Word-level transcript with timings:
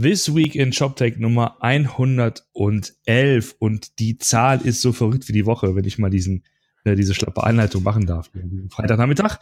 This 0.00 0.32
Week 0.32 0.54
in 0.54 0.72
ShopTech 0.72 1.18
Nummer 1.18 1.56
111 1.60 3.56
und 3.58 3.98
die 3.98 4.16
Zahl 4.18 4.60
ist 4.60 4.80
so 4.80 4.92
verrückt 4.92 5.26
wie 5.26 5.32
die 5.32 5.44
Woche, 5.44 5.74
wenn 5.74 5.84
ich 5.84 5.98
mal 5.98 6.08
diesen 6.08 6.44
äh, 6.84 6.94
diese 6.94 7.14
schlappe 7.14 7.42
Einleitung 7.42 7.82
machen 7.82 8.06
darf. 8.06 8.30
Freitagnachmittag. 8.70 9.38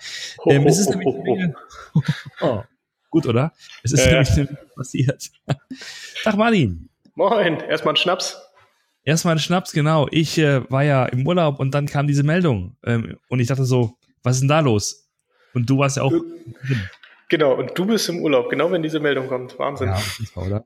Ähm, 0.46 0.66
es 0.66 0.78
ist 0.78 0.88
nämlich 0.88 1.08
oh, 2.40 2.62
gut, 3.10 3.26
oder? 3.26 3.52
Es 3.82 3.92
ist 3.92 4.06
äh. 4.06 4.24
nämlich 4.24 4.58
passiert. 4.74 5.30
Tag 6.24 6.36
Martin. 6.36 6.88
Moin, 7.16 7.60
erstmal 7.60 7.92
ein 7.92 7.98
Schnaps. 7.98 8.40
Erstmal 9.04 9.36
ein 9.36 9.40
Schnaps, 9.40 9.72
genau. 9.72 10.08
Ich 10.10 10.38
äh, 10.38 10.70
war 10.70 10.84
ja 10.84 11.04
im 11.04 11.26
Urlaub 11.26 11.60
und 11.60 11.74
dann 11.74 11.84
kam 11.84 12.06
diese 12.06 12.22
Meldung 12.22 12.78
ähm, 12.82 13.18
und 13.28 13.40
ich 13.40 13.48
dachte 13.48 13.66
so, 13.66 13.98
was 14.22 14.36
ist 14.36 14.40
denn 14.40 14.48
da 14.48 14.60
los? 14.60 15.06
Und 15.52 15.68
du 15.68 15.76
warst 15.78 15.98
ja 15.98 16.02
auch. 16.02 16.12
Genau, 17.28 17.54
und 17.54 17.76
du 17.76 17.86
bist 17.86 18.08
im 18.08 18.20
Urlaub, 18.22 18.48
genau 18.48 18.70
wenn 18.70 18.82
diese 18.82 19.00
Meldung 19.00 19.28
kommt. 19.28 19.58
Wahnsinn. 19.58 19.88
Ja, 19.88 20.02
war, 20.34 20.46
oder? 20.46 20.64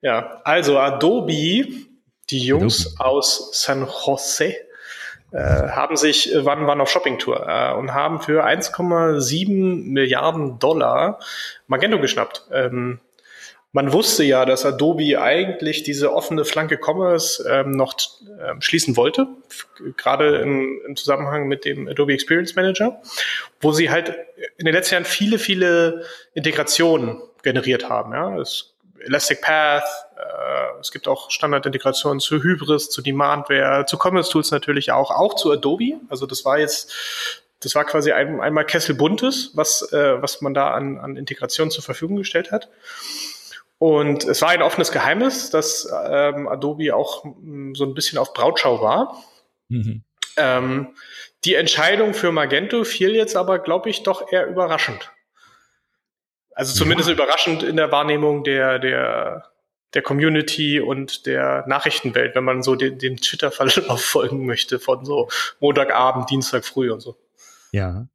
ja 0.00 0.40
also 0.44 0.78
Adobe, 0.78 1.68
die 2.30 2.38
Jungs 2.38 2.94
Adobe. 2.96 3.04
aus 3.04 3.50
San 3.52 3.86
Jose, 3.86 4.54
äh, 5.32 5.38
haben 5.38 5.96
sich, 5.96 6.34
äh, 6.34 6.44
waren, 6.44 6.66
waren 6.66 6.80
auf 6.80 6.90
Shoppingtour 6.90 7.46
äh, 7.48 7.72
und 7.74 7.94
haben 7.94 8.20
für 8.20 8.44
1,7 8.44 9.84
Milliarden 9.84 10.58
Dollar 10.58 11.20
Magento 11.68 12.00
geschnappt. 12.00 12.46
Ähm, 12.52 12.98
man 13.72 13.92
wusste 13.92 14.24
ja, 14.24 14.44
dass 14.44 14.66
Adobe 14.66 15.20
eigentlich 15.20 15.84
diese 15.84 16.12
offene 16.12 16.44
Flanke 16.44 16.78
Commerce 16.82 17.44
ähm, 17.48 17.72
noch 17.72 17.94
ähm, 18.44 18.60
schließen 18.60 18.96
wollte, 18.96 19.28
gerade 19.96 20.38
im, 20.38 20.80
im, 20.86 20.96
Zusammenhang 20.96 21.46
mit 21.46 21.64
dem 21.64 21.86
Adobe 21.86 22.12
Experience 22.12 22.56
Manager, 22.56 23.00
wo 23.60 23.72
sie 23.72 23.90
halt 23.90 24.14
in 24.56 24.64
den 24.64 24.74
letzten 24.74 24.94
Jahren 24.94 25.04
viele, 25.04 25.38
viele 25.38 26.04
Integrationen 26.34 27.22
generiert 27.42 27.88
haben. 27.88 28.12
Ja? 28.12 28.36
Es, 28.38 28.74
Elastic 28.98 29.40
Path, 29.40 29.84
äh, 30.16 30.80
es 30.80 30.90
gibt 30.90 31.06
auch 31.06 31.30
Standardintegrationen 31.30 32.18
zu 32.18 32.42
Hybris, 32.42 32.90
zu 32.90 33.02
Demandware, 33.02 33.86
zu 33.86 33.96
Commerce 33.96 34.30
Tools 34.30 34.50
natürlich 34.50 34.90
auch, 34.90 35.12
auch 35.12 35.34
zu 35.34 35.50
Adobe. 35.52 36.00
Also 36.08 36.26
das 36.26 36.44
war 36.44 36.58
jetzt 36.58 36.92
das 37.62 37.74
war 37.74 37.84
quasi 37.84 38.10
ein, 38.12 38.40
einmal 38.40 38.64
Kessel 38.64 38.94
Buntes, 38.94 39.50
was, 39.52 39.92
äh, 39.92 40.20
was 40.22 40.40
man 40.40 40.54
da 40.54 40.70
an, 40.70 40.98
an 40.98 41.16
Integration 41.16 41.70
zur 41.70 41.84
Verfügung 41.84 42.16
gestellt 42.16 42.50
hat. 42.52 42.70
Und 43.80 44.24
es 44.24 44.42
war 44.42 44.50
ein 44.50 44.60
offenes 44.60 44.92
Geheimnis, 44.92 45.48
dass 45.48 45.90
ähm, 46.04 46.48
Adobe 46.48 46.94
auch 46.94 47.24
mh, 47.24 47.32
mm, 47.40 47.74
so 47.74 47.84
ein 47.86 47.94
bisschen 47.94 48.18
auf 48.18 48.34
Brautschau 48.34 48.82
war. 48.82 49.24
Mhm. 49.68 50.04
Ähm, 50.36 50.94
die 51.46 51.54
Entscheidung 51.54 52.12
für 52.12 52.30
Magento 52.30 52.84
fiel 52.84 53.16
jetzt 53.16 53.36
aber, 53.36 53.58
glaube 53.58 53.88
ich, 53.88 54.02
doch 54.02 54.30
eher 54.30 54.46
überraschend. 54.48 55.10
Also 56.54 56.74
zumindest 56.74 57.08
ja. 57.08 57.14
überraschend 57.14 57.62
in 57.62 57.76
der 57.76 57.90
Wahrnehmung 57.90 58.44
der, 58.44 58.78
der, 58.80 59.46
der 59.94 60.02
Community 60.02 60.78
und 60.78 61.24
der 61.24 61.64
Nachrichtenwelt, 61.66 62.34
wenn 62.34 62.44
man 62.44 62.62
so 62.62 62.74
den, 62.74 62.98
den 62.98 63.16
Twitter-Verlauf 63.16 64.04
folgen 64.04 64.44
möchte 64.44 64.78
von 64.78 65.06
so 65.06 65.30
Montagabend, 65.58 66.28
Dienstag 66.28 66.66
früh 66.66 66.90
und 66.90 67.00
so. 67.00 67.16
Ja. 67.72 68.08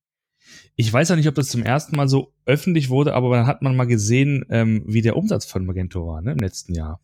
Ich 0.75 0.91
weiß 0.91 1.09
ja 1.09 1.15
nicht, 1.15 1.27
ob 1.27 1.35
das 1.35 1.47
zum 1.47 1.63
ersten 1.63 1.95
Mal 1.95 2.09
so 2.09 2.33
öffentlich 2.45 2.89
wurde, 2.89 3.13
aber 3.13 3.35
dann 3.35 3.47
hat 3.47 3.61
man 3.61 3.75
mal 3.75 3.87
gesehen, 3.87 4.45
ähm, 4.49 4.83
wie 4.85 5.01
der 5.01 5.15
Umsatz 5.15 5.45
von 5.45 5.65
Magento 5.65 6.05
war 6.05 6.21
ne, 6.21 6.33
im 6.33 6.39
letzten 6.39 6.73
Jahr. 6.73 6.99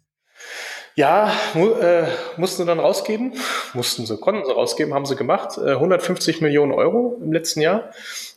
Ja, 0.96 1.32
mu 1.54 1.70
äh, 1.72 2.06
mussten 2.36 2.64
sie 2.64 2.66
dann 2.66 2.80
rausgeben, 2.80 3.34
mussten 3.74 4.06
sie, 4.06 4.18
konnten 4.18 4.46
sie 4.46 4.52
rausgeben, 4.52 4.94
haben 4.94 5.06
sie 5.06 5.16
gemacht. 5.16 5.58
Äh, 5.58 5.72
150 5.72 6.42
Millionen 6.42 6.74
Euro 6.74 7.18
im 7.22 7.32
letzten 7.32 7.62
Jahr. 7.62 7.92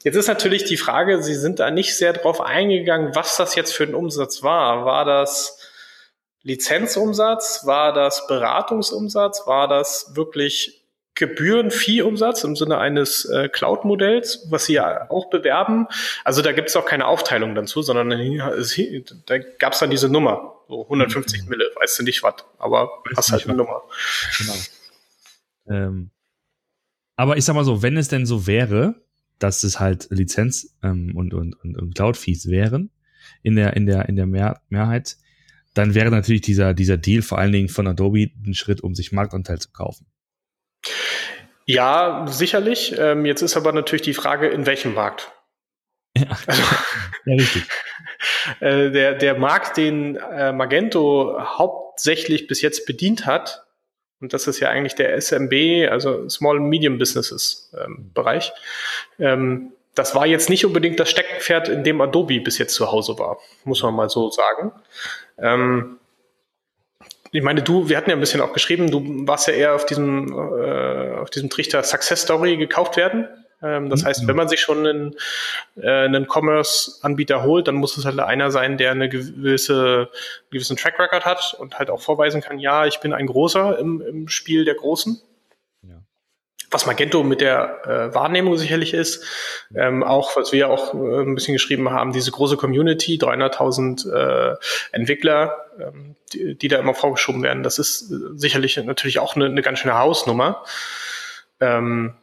Jetzt 0.05 0.15
ist 0.15 0.29
natürlich 0.29 0.65
die 0.65 0.77
Frage, 0.77 1.21
sie 1.21 1.35
sind 1.35 1.59
da 1.59 1.73
nicht 1.73 1.97
sehr 1.97 2.13
drauf 2.13 2.41
eingegangen, 2.41 3.15
was 3.15 3.37
das 3.37 3.57
jetzt 3.57 3.73
für 3.73 3.85
ein 3.85 3.95
Umsatz 3.95 4.45
war. 4.45 4.85
War 4.85 5.05
das 5.05 5.59
Lizenzumsatz? 6.43 7.63
War 7.65 7.93
das 7.93 8.29
Beratungsumsatz? 8.29 9.47
War 9.47 9.67
das 9.67 10.13
wirklich 10.15 10.84
Gebühren-Fee-Umsatz 11.15 12.43
im 12.43 12.57
Sinne 12.57 12.79
eines 12.79 13.25
äh, 13.27 13.49
Cloud-Modells, 13.49 14.49
was 14.51 14.67
sie 14.67 14.75
ja 14.75 15.09
auch 15.11 15.31
bewerben. 15.31 15.87
Also 16.25 16.43
da 16.43 16.53
gibt 16.53 16.69
es 16.69 16.77
auch 16.77 16.87
keine 16.87 17.07
Aufteilung 17.07 17.55
dazu, 17.55 17.83
sondern 17.83 18.11
da 18.11 19.39
gab 19.59 19.75
es 19.75 19.79
dann 19.79 19.91
diese 19.91 20.09
Nummer, 20.09 20.55
so 20.69 20.83
150 20.83 21.45
mhm. 21.45 21.49
Mille, 21.51 21.71
weißt 21.81 22.01
du 22.01 22.03
nicht 22.03 22.23
was, 22.23 22.35
aber 22.59 22.91
weißt 23.05 23.17
hast 23.17 23.33
halt 23.33 23.49
eine 23.49 23.57
Nummer. 23.57 23.83
Genau. 24.39 24.55
Ähm, 25.69 26.11
aber 27.17 27.37
ich 27.37 27.45
sag 27.45 27.55
mal 27.55 27.65
so, 27.65 27.83
wenn 27.83 27.97
es 27.97 28.09
denn 28.09 28.27
so 28.27 28.47
wäre, 28.47 28.97
dass 29.39 29.63
es 29.63 29.79
halt 29.79 30.09
Lizenz 30.11 30.77
ähm, 30.83 31.13
und, 31.17 31.33
und, 31.33 31.55
und, 31.63 31.79
und 31.79 31.95
Cloud-Fees 31.95 32.49
wären 32.51 32.91
in 33.43 33.55
der, 33.55 33.75
in 33.75 33.87
der, 33.87 34.09
in 34.09 34.17
der 34.17 34.27
Mehr 34.27 34.63
Mehrheit, 34.69 35.17
dann 35.75 35.95
wäre 35.95 36.11
natürlich 36.11 36.41
dieser, 36.41 36.75
dieser 36.75 36.97
Deal 36.97 37.23
vor 37.23 37.39
allen 37.39 37.53
Dingen 37.53 37.69
von 37.69 37.87
Adobe 37.87 38.31
ein 38.45 38.55
Schritt, 38.55 38.81
um 38.81 38.95
sich 38.95 39.13
Marktanteil 39.13 39.59
zu 39.59 39.71
kaufen. 39.71 40.07
Ja, 41.67 42.27
sicherlich. 42.29 42.95
Ähm, 42.99 43.25
jetzt 43.25 43.43
ist 43.43 43.57
aber 43.57 43.73
natürlich 43.73 44.03
die 44.03 44.15
Frage, 44.15 44.49
in 44.49 44.67
welchem 44.67 44.95
Markt? 44.95 45.31
Ja, 46.17 46.27
ja 47.27 47.35
richtig. 47.35 47.65
äh, 48.61 48.91
der, 48.91 49.15
der 49.15 49.35
Markt, 49.37 49.77
den 49.77 50.17
äh, 50.17 50.53
Magento 50.53 51.37
hauptsächlich 51.41 52.47
bis 52.47 52.63
jetzt 52.63 52.87
bedient 52.87 53.27
hat, 53.27 53.65
und 54.21 54.33
das 54.33 54.47
ist 54.47 54.61
ja 54.61 54.69
eigentlich 54.69 54.95
der 54.95 55.21
SMB, 55.21 55.91
also 55.91 56.29
Small 56.29 56.59
and 56.59 56.69
Medium 56.69 56.99
Businesses 56.99 57.73
ähm, 57.77 58.13
Bereich, 58.15 58.53
ähm, 59.19 59.73
das 59.95 60.15
war 60.15 60.27
jetzt 60.27 60.51
nicht 60.51 60.65
unbedingt 60.65 60.99
das 60.99 61.11
Steckenpferd, 61.11 61.69
in 61.69 61.85
dem 61.85 62.01
Adobe 62.01 62.41
bis 62.41 62.59
jetzt 62.59 62.75
zu 62.75 62.91
Hause 62.91 63.19
war, 63.19 63.39
muss 63.65 63.83
man 63.83 63.95
mal 63.95 64.09
so 64.09 64.31
sagen. 64.31 64.73
Ähm, 65.39 65.99
ich 67.35 67.43
meine, 67.43 67.63
du, 67.63 67.89
wir 67.89 67.97
hatten 67.97 68.11
ja 68.11 68.17
ein 68.17 68.21
bisschen 68.21 68.41
auch 68.41 68.53
geschrieben, 68.53 68.93
du 68.93 69.27
warst 69.27 69.49
ja 69.49 69.55
eher 69.55 69.75
auf 69.75 69.85
diesem, 69.85 70.33
äh, 70.33 71.15
auf 71.15 71.31
diesem 71.31 71.51
Trichter 71.51 71.83
Success 71.83 72.23
Story 72.23 72.57
gekauft 72.57 72.97
werden. 72.97 73.27
Ähm, 73.61 73.91
das 73.91 74.03
mhm. 74.03 74.07
heißt, 74.07 74.29
wenn 74.29 74.37
man 74.37 74.49
sich 74.49 74.61
schon 74.61 74.87
einen, 74.87 75.17
äh, 75.77 76.05
einen 76.05 76.29
Commerce-Anbieter 76.29 77.43
holt, 77.43 77.67
dann 77.67 77.75
muss 77.75 77.97
es 77.97 78.05
halt 78.05 78.21
einer 78.21 78.53
sein, 78.53 78.79
der 78.79 78.93
eine 78.93 79.09
gewisse, 79.09 80.09
einen 80.13 80.51
gewissen 80.53 80.77
Track 80.77 80.97
Record 81.01 81.25
hat 81.25 81.57
und 81.59 81.77
halt 81.77 81.91
auch 81.91 82.01
vorweisen 82.01 82.41
kann, 82.41 82.61
ja, 82.61 82.87
ich 82.87 83.01
bin 83.01 83.13
ein 83.13 83.27
Großer 83.27 83.81
im, 83.81 84.01
im 84.01 84.29
Spiel 84.29 84.65
der 84.65 84.77
Großen 84.77 85.21
was 86.75 86.87
Magento 86.87 87.23
mit 87.23 87.41
der 87.41 87.87
äh, 87.87 88.15
Wahrnehmung 88.15 88.57
sicherlich 88.59 88.93
ist, 88.93 89.25
ähm, 89.75 90.03
auch 90.03 90.37
was 90.37 90.53
wir 90.53 90.69
auch 90.69 90.93
äh, 90.93 91.23
ein 91.23 91.35
bisschen 91.35 91.55
geschrieben 91.55 91.91
haben, 91.91 92.13
diese 92.13 92.31
große 92.31 92.57
Community, 92.57 93.17
300.000 93.17 94.13
äh, 94.13 94.57
Entwickler, 94.93 95.57
ähm, 95.81 96.17
die, 96.33 96.59
die 96.59 96.69
da 96.69 96.79
immer 96.79 96.95
vorgeschoben 96.95 97.43
werden, 97.43 97.63
das 97.63 97.79
ist 97.79 98.11
äh, 98.11 98.17
sicherlich 98.35 98.77
natürlich 98.77 99.21
auch 99.21 99.37
eine, 99.37 99.47
eine 99.47 99.63
ganz 99.63 99.79
schöne 99.79 99.99
Hausnummer. 99.99 100.65
Ähm, 101.61 102.15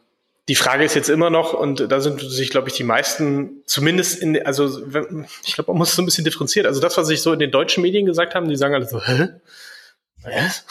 die 0.48 0.56
Frage 0.56 0.84
ist 0.84 0.94
jetzt 0.94 1.08
immer 1.08 1.30
noch, 1.30 1.54
und 1.54 1.90
da 1.90 2.00
sind 2.00 2.20
sich, 2.20 2.50
glaube 2.50 2.68
ich, 2.68 2.74
die 2.74 2.84
meisten, 2.84 3.62
zumindest 3.64 4.20
in, 4.20 4.44
also 4.44 4.84
ich 5.44 5.54
glaube, 5.54 5.70
man 5.70 5.78
muss 5.78 5.90
es 5.90 5.96
so 5.96 6.02
ein 6.02 6.04
bisschen 6.04 6.24
differenzieren. 6.24 6.66
Also 6.66 6.80
das, 6.80 6.96
was 6.96 7.06
sich 7.06 7.22
so 7.22 7.32
in 7.32 7.38
den 7.38 7.52
deutschen 7.52 7.82
Medien 7.82 8.06
gesagt 8.06 8.34
haben, 8.34 8.48
die 8.48 8.56
sagen 8.56 8.74
alle 8.74 8.86
so, 8.86 9.00
hä? 9.00 9.28
Was? 10.24 10.64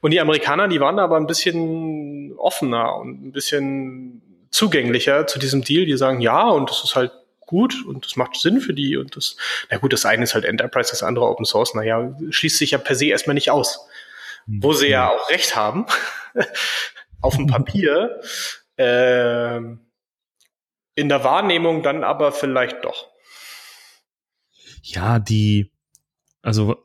Und 0.00 0.10
die 0.10 0.20
Amerikaner, 0.20 0.68
die 0.68 0.80
waren 0.80 0.96
da 0.96 1.04
aber 1.04 1.16
ein 1.16 1.26
bisschen 1.26 2.34
offener 2.36 2.96
und 2.96 3.26
ein 3.26 3.32
bisschen 3.32 4.22
zugänglicher 4.50 5.26
zu 5.26 5.38
diesem 5.38 5.62
Deal. 5.62 5.86
Die 5.86 5.96
sagen, 5.96 6.20
ja, 6.20 6.48
und 6.48 6.70
das 6.70 6.84
ist 6.84 6.96
halt 6.96 7.12
gut 7.46 7.84
und 7.86 8.04
das 8.04 8.16
macht 8.16 8.36
Sinn 8.36 8.60
für 8.60 8.74
die 8.74 8.96
und 8.96 9.16
das, 9.16 9.36
na 9.70 9.78
gut, 9.78 9.92
das 9.92 10.04
eine 10.04 10.24
ist 10.24 10.34
halt 10.34 10.44
Enterprise, 10.44 10.90
das 10.90 11.02
andere 11.02 11.26
Open 11.26 11.44
Source, 11.44 11.74
naja, 11.74 12.16
schließt 12.28 12.58
sich 12.58 12.72
ja 12.72 12.78
per 12.78 12.96
se 12.96 13.06
erstmal 13.06 13.34
nicht 13.34 13.50
aus. 13.50 13.86
Mhm. 14.46 14.62
Wo 14.62 14.72
sie 14.72 14.88
ja 14.88 15.10
auch 15.10 15.30
recht 15.30 15.56
haben, 15.56 15.86
auf 17.20 17.36
dem 17.36 17.46
Papier, 17.46 18.20
äh, 18.76 19.58
in 20.96 21.08
der 21.08 21.24
Wahrnehmung 21.24 21.82
dann 21.82 22.04
aber 22.04 22.32
vielleicht 22.32 22.84
doch. 22.84 23.08
Ja, 24.82 25.18
die, 25.18 25.72
also 26.42 26.82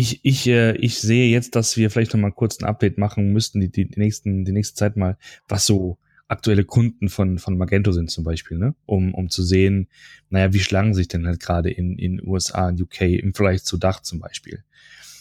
ich, 0.00 0.24
ich, 0.24 0.46
äh, 0.46 0.74
ich 0.76 0.98
sehe 0.98 1.30
jetzt, 1.30 1.56
dass 1.56 1.76
wir 1.76 1.90
vielleicht 1.90 2.14
noch 2.14 2.20
mal 2.20 2.32
kurz 2.32 2.58
ein 2.58 2.64
Update 2.64 2.96
machen 2.96 3.34
müssten, 3.34 3.60
die, 3.60 3.70
die, 3.70 3.86
die, 3.86 4.00
nächsten, 4.00 4.46
die 4.46 4.52
nächste 4.52 4.74
Zeit 4.74 4.96
mal, 4.96 5.18
was 5.46 5.66
so 5.66 5.98
aktuelle 6.26 6.64
Kunden 6.64 7.10
von, 7.10 7.38
von 7.38 7.58
Magento 7.58 7.92
sind 7.92 8.10
zum 8.10 8.24
Beispiel, 8.24 8.56
ne? 8.56 8.74
Um, 8.86 9.14
um 9.14 9.28
zu 9.28 9.42
sehen, 9.42 9.88
naja, 10.30 10.54
wie 10.54 10.60
schlagen 10.60 10.94
sich 10.94 11.08
denn 11.08 11.26
halt 11.26 11.40
gerade 11.40 11.70
in, 11.70 11.98
in 11.98 12.26
USA 12.26 12.68
und 12.68 12.80
UK 12.80 13.02
im 13.02 13.34
Vergleich 13.34 13.62
zu 13.62 13.76
Dach 13.76 14.00
zum 14.00 14.20
Beispiel. 14.20 14.64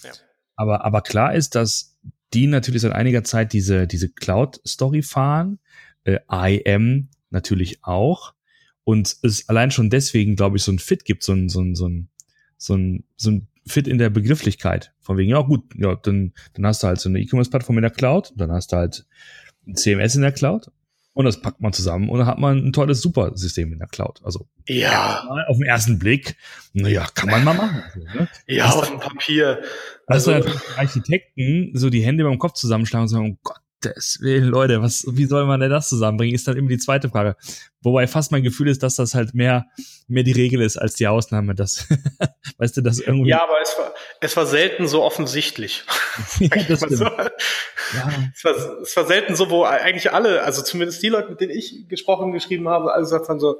Ja. 0.03 0.11
Aber, 0.55 0.85
aber 0.85 1.01
klar 1.01 1.35
ist, 1.35 1.55
dass 1.55 1.97
die 2.33 2.47
natürlich 2.47 2.83
seit 2.83 2.93
einiger 2.93 3.25
Zeit 3.25 3.51
diese, 3.51 3.85
diese 3.85 4.07
Cloud-Story 4.07 5.01
fahren, 5.01 5.59
äh, 6.05 6.19
IM 6.31 7.09
natürlich 7.31 7.83
auch. 7.83 8.33
Und 8.85 9.17
es 9.23 9.49
allein 9.49 9.71
schon 9.71 9.89
deswegen, 9.89 10.37
glaube 10.37 10.55
ich, 10.55 10.63
so 10.63 10.71
ein 10.71 10.79
Fit 10.79 11.03
gibt, 11.03 11.23
so 11.23 11.33
ein, 11.33 11.49
so 11.49 11.61
ein, 11.61 11.75
so 11.75 11.87
ein, 11.87 12.07
so 12.57 12.75
ein, 12.75 13.03
so 13.17 13.31
ein 13.31 13.47
fit 13.71 13.87
in 13.87 13.97
der 13.97 14.09
Begrifflichkeit. 14.09 14.93
Von 14.99 15.17
wegen, 15.17 15.31
ja 15.31 15.41
gut, 15.41 15.63
ja, 15.75 15.95
dann, 15.95 16.33
dann 16.53 16.65
hast 16.65 16.83
du 16.83 16.87
halt 16.87 16.99
so 16.99 17.09
eine 17.09 17.19
E-Commerce-Plattform 17.19 17.77
in 17.77 17.83
der 17.83 17.91
Cloud, 17.91 18.33
dann 18.35 18.51
hast 18.51 18.71
du 18.71 18.77
halt 18.77 19.05
ein 19.67 19.75
CMS 19.75 20.15
in 20.15 20.21
der 20.21 20.31
Cloud 20.31 20.71
Und 21.13 21.25
das 21.25 21.41
packt 21.41 21.61
man 21.61 21.73
zusammen 21.73 22.09
und 22.09 22.19
dann 22.19 22.27
hat 22.27 22.39
man 22.39 22.57
ein 22.57 22.73
tolles 22.73 23.01
Supersystem 23.01 23.71
in 23.73 23.79
der 23.79 23.87
Cloud. 23.87 24.21
Also 24.23 24.47
ja, 24.67 25.27
auf 25.47 25.57
den 25.57 25.65
ersten 25.65 25.99
Blick, 25.99 26.35
naja, 26.73 27.07
kann 27.13 27.29
man 27.29 27.43
mal 27.43 27.53
machen. 27.53 27.83
Ne? 28.15 28.27
Ja, 28.47 28.69
auf 28.69 28.87
dem 28.87 28.99
Papier. 28.99 29.61
Also, 30.07 30.33
also 30.33 30.49
Architekten 30.77 31.71
so 31.73 31.89
die 31.89 32.03
Hände 32.03 32.23
beim 32.23 32.39
Kopf 32.39 32.53
zusammenschlagen 32.53 33.03
und 33.03 33.09
sagen, 33.09 33.37
oh 33.37 33.39
Gott, 33.43 33.59
Gottes 33.81 34.19
Willen, 34.21 34.45
Leute, 34.45 34.81
was, 34.81 35.05
wie 35.07 35.25
soll 35.25 35.45
man 35.45 35.59
denn 35.59 35.69
das 35.69 35.89
zusammenbringen? 35.89 36.35
Ist 36.35 36.47
dann 36.47 36.57
immer 36.57 36.69
die 36.69 36.77
zweite 36.77 37.09
Frage. 37.09 37.35
Wobei 37.81 38.07
fast 38.07 38.31
mein 38.31 38.43
Gefühl 38.43 38.67
ist, 38.67 38.83
dass 38.83 38.95
das 38.95 39.15
halt 39.15 39.33
mehr, 39.33 39.67
mehr 40.07 40.23
die 40.23 40.33
Regel 40.33 40.61
ist 40.61 40.77
als 40.77 40.95
die 40.95 41.07
Ausnahme. 41.07 41.55
Das, 41.55 41.87
weißt 42.57 42.77
du, 42.77 42.81
das 42.81 42.99
irgendwie. 42.99 43.29
Ja, 43.29 43.43
aber 43.43 43.61
es 43.61 43.77
war, 43.77 43.93
es 44.19 44.37
war 44.37 44.45
selten 44.45 44.87
so 44.87 45.03
offensichtlich. 45.03 45.83
ja, 46.39 46.63
das 46.67 46.81
so. 46.81 47.05
ja. 47.05 47.31
es, 48.35 48.43
war, 48.43 48.81
es 48.81 48.95
war 48.97 49.05
selten 49.05 49.35
so, 49.35 49.49
wo 49.49 49.63
eigentlich 49.63 50.11
alle, 50.11 50.43
also 50.43 50.61
zumindest 50.61 51.01
die 51.01 51.09
Leute, 51.09 51.29
mit 51.29 51.39
denen 51.39 51.51
ich 51.51 51.87
gesprochen 51.87 52.33
geschrieben 52.33 52.67
habe, 52.67 52.93
alle 52.93 53.03
gesagt 53.03 53.29
haben 53.29 53.39
so, 53.39 53.57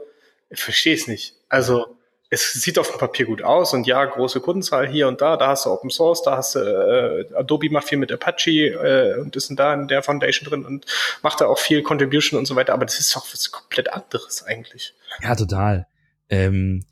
ich 0.49 0.59
verstehe 0.59 0.95
es 0.95 1.07
nicht. 1.07 1.35
Also, 1.47 1.97
es 2.31 2.53
sieht 2.53 2.77
auf 2.77 2.89
dem 2.91 2.99
Papier 2.99 3.25
gut 3.25 3.41
aus 3.41 3.73
und 3.73 3.87
ja, 3.87 4.05
große 4.05 4.39
Kundenzahl 4.39 4.87
hier 4.87 5.07
und 5.07 5.19
da, 5.21 5.35
da 5.35 5.47
hast 5.47 5.65
du 5.65 5.71
Open 5.71 5.89
Source, 5.89 6.21
da 6.21 6.37
hast 6.37 6.55
du, 6.55 6.59
äh, 6.59 7.33
Adobe 7.35 7.69
macht 7.71 7.87
viel 7.87 7.97
mit 7.97 8.11
Apache 8.11 8.51
äh, 8.51 9.19
und 9.19 9.35
ist 9.35 9.51
da 9.55 9.73
in 9.73 9.87
der 9.87 10.03
Foundation 10.03 10.47
drin 10.47 10.65
und 10.65 10.85
macht 11.23 11.41
da 11.41 11.47
auch 11.47 11.57
viel 11.57 11.81
Contribution 11.81 12.37
und 12.37 12.45
so 12.45 12.55
weiter, 12.55 12.73
aber 12.73 12.85
das 12.85 12.99
ist 12.99 13.15
doch 13.15 13.25
was 13.33 13.51
komplett 13.51 13.91
anderes 13.91 14.43
eigentlich. 14.43 14.93
Ja, 15.23 15.35
total. 15.35 15.87
Ähm, 16.29 16.85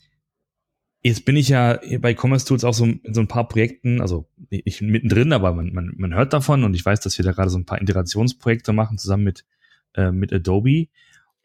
jetzt 1.04 1.24
bin 1.26 1.36
ich 1.36 1.50
ja 1.50 1.80
bei 2.00 2.16
Commerce 2.16 2.48
Tools 2.48 2.64
auch 2.64 2.74
so 2.74 2.86
in 2.86 3.14
so 3.14 3.22
ein 3.22 3.28
paar 3.28 3.48
Projekten, 3.48 4.02
also 4.02 4.28
nicht 4.50 4.82
mittendrin, 4.82 5.34
aber 5.34 5.54
man, 5.54 5.72
man, 5.72 5.94
man 5.98 6.16
hört 6.16 6.34
davon 6.34 6.64
und 6.64 6.74
ich 6.74 6.84
weiß, 6.84 7.00
dass 7.02 7.16
wir 7.18 7.26
da 7.26 7.32
gerade 7.32 7.52
so 7.52 7.60
ein 7.60 7.66
paar 7.66 7.80
Integrationsprojekte 7.80 8.74
machen 8.74 8.98
zusammen 8.98 9.24
mit, 9.24 9.46
äh, 9.94 10.12
mit 10.12 10.34
Adobe. 10.34 10.88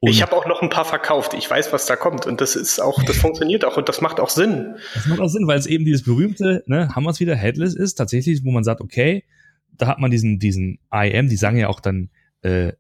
Und 0.04 0.10
ich 0.10 0.20
habe 0.20 0.34
auch 0.34 0.46
noch 0.46 0.62
ein 0.62 0.68
paar 0.68 0.84
verkauft. 0.84 1.32
Ich 1.32 1.48
weiß, 1.48 1.72
was 1.72 1.86
da 1.86 1.94
kommt. 1.94 2.26
Und 2.26 2.40
das 2.40 2.56
ist 2.56 2.80
auch, 2.80 3.04
das 3.04 3.18
funktioniert 3.18 3.64
auch 3.64 3.76
und 3.76 3.88
das 3.88 4.00
macht 4.00 4.18
auch 4.18 4.30
Sinn. 4.30 4.74
Das 4.94 5.06
macht 5.06 5.20
auch 5.20 5.28
Sinn, 5.28 5.46
weil 5.46 5.56
es 5.56 5.66
eben 5.66 5.84
dieses 5.84 6.02
berühmte, 6.02 6.64
ne, 6.66 6.88
haben 6.92 7.04
wir 7.04 7.10
es 7.10 7.20
wieder, 7.20 7.36
Headless 7.36 7.76
ist, 7.76 7.94
tatsächlich, 7.94 8.44
wo 8.44 8.50
man 8.50 8.64
sagt, 8.64 8.80
okay, 8.80 9.22
da 9.70 9.86
hat 9.86 10.00
man 10.00 10.10
diesen, 10.10 10.40
diesen 10.40 10.80
IM, 10.92 11.28
die 11.28 11.36
sagen 11.36 11.56
ja 11.56 11.68
auch 11.68 11.78
dann 11.78 12.10
äh, 12.40 12.72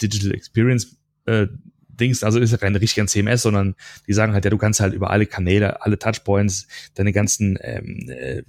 Digital 0.00 0.32
Experience 0.32 0.96
äh, 1.26 1.48
Dings, 1.88 2.24
also 2.24 2.38
ist 2.38 2.50
ja 2.50 2.56
kein 2.56 2.74
richtiger 2.74 3.06
CMS, 3.06 3.42
sondern 3.42 3.74
die 4.06 4.14
sagen 4.14 4.32
halt, 4.32 4.46
ja, 4.46 4.50
du 4.50 4.56
kannst 4.56 4.80
halt 4.80 4.94
über 4.94 5.10
alle 5.10 5.26
Kanäle, 5.26 5.82
alle 5.82 5.98
Touchpoints, 5.98 6.66
deine 6.94 7.12
ganzen 7.12 7.58
ähm, 7.60 8.08
äh, 8.08 8.42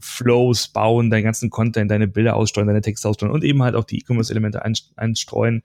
Flows 0.00 0.66
bauen, 0.66 1.10
deinen 1.10 1.22
ganzen 1.22 1.48
Content, 1.50 1.92
deine 1.92 2.08
Bilder 2.08 2.34
aussteuern, 2.34 2.66
deine 2.66 2.80
Texte 2.80 3.08
aussteuern 3.08 3.30
und 3.30 3.44
eben 3.44 3.62
halt 3.62 3.76
auch 3.76 3.84
die 3.84 3.98
E-Commerce-Elemente 3.98 4.62
einstreuen. 4.96 5.62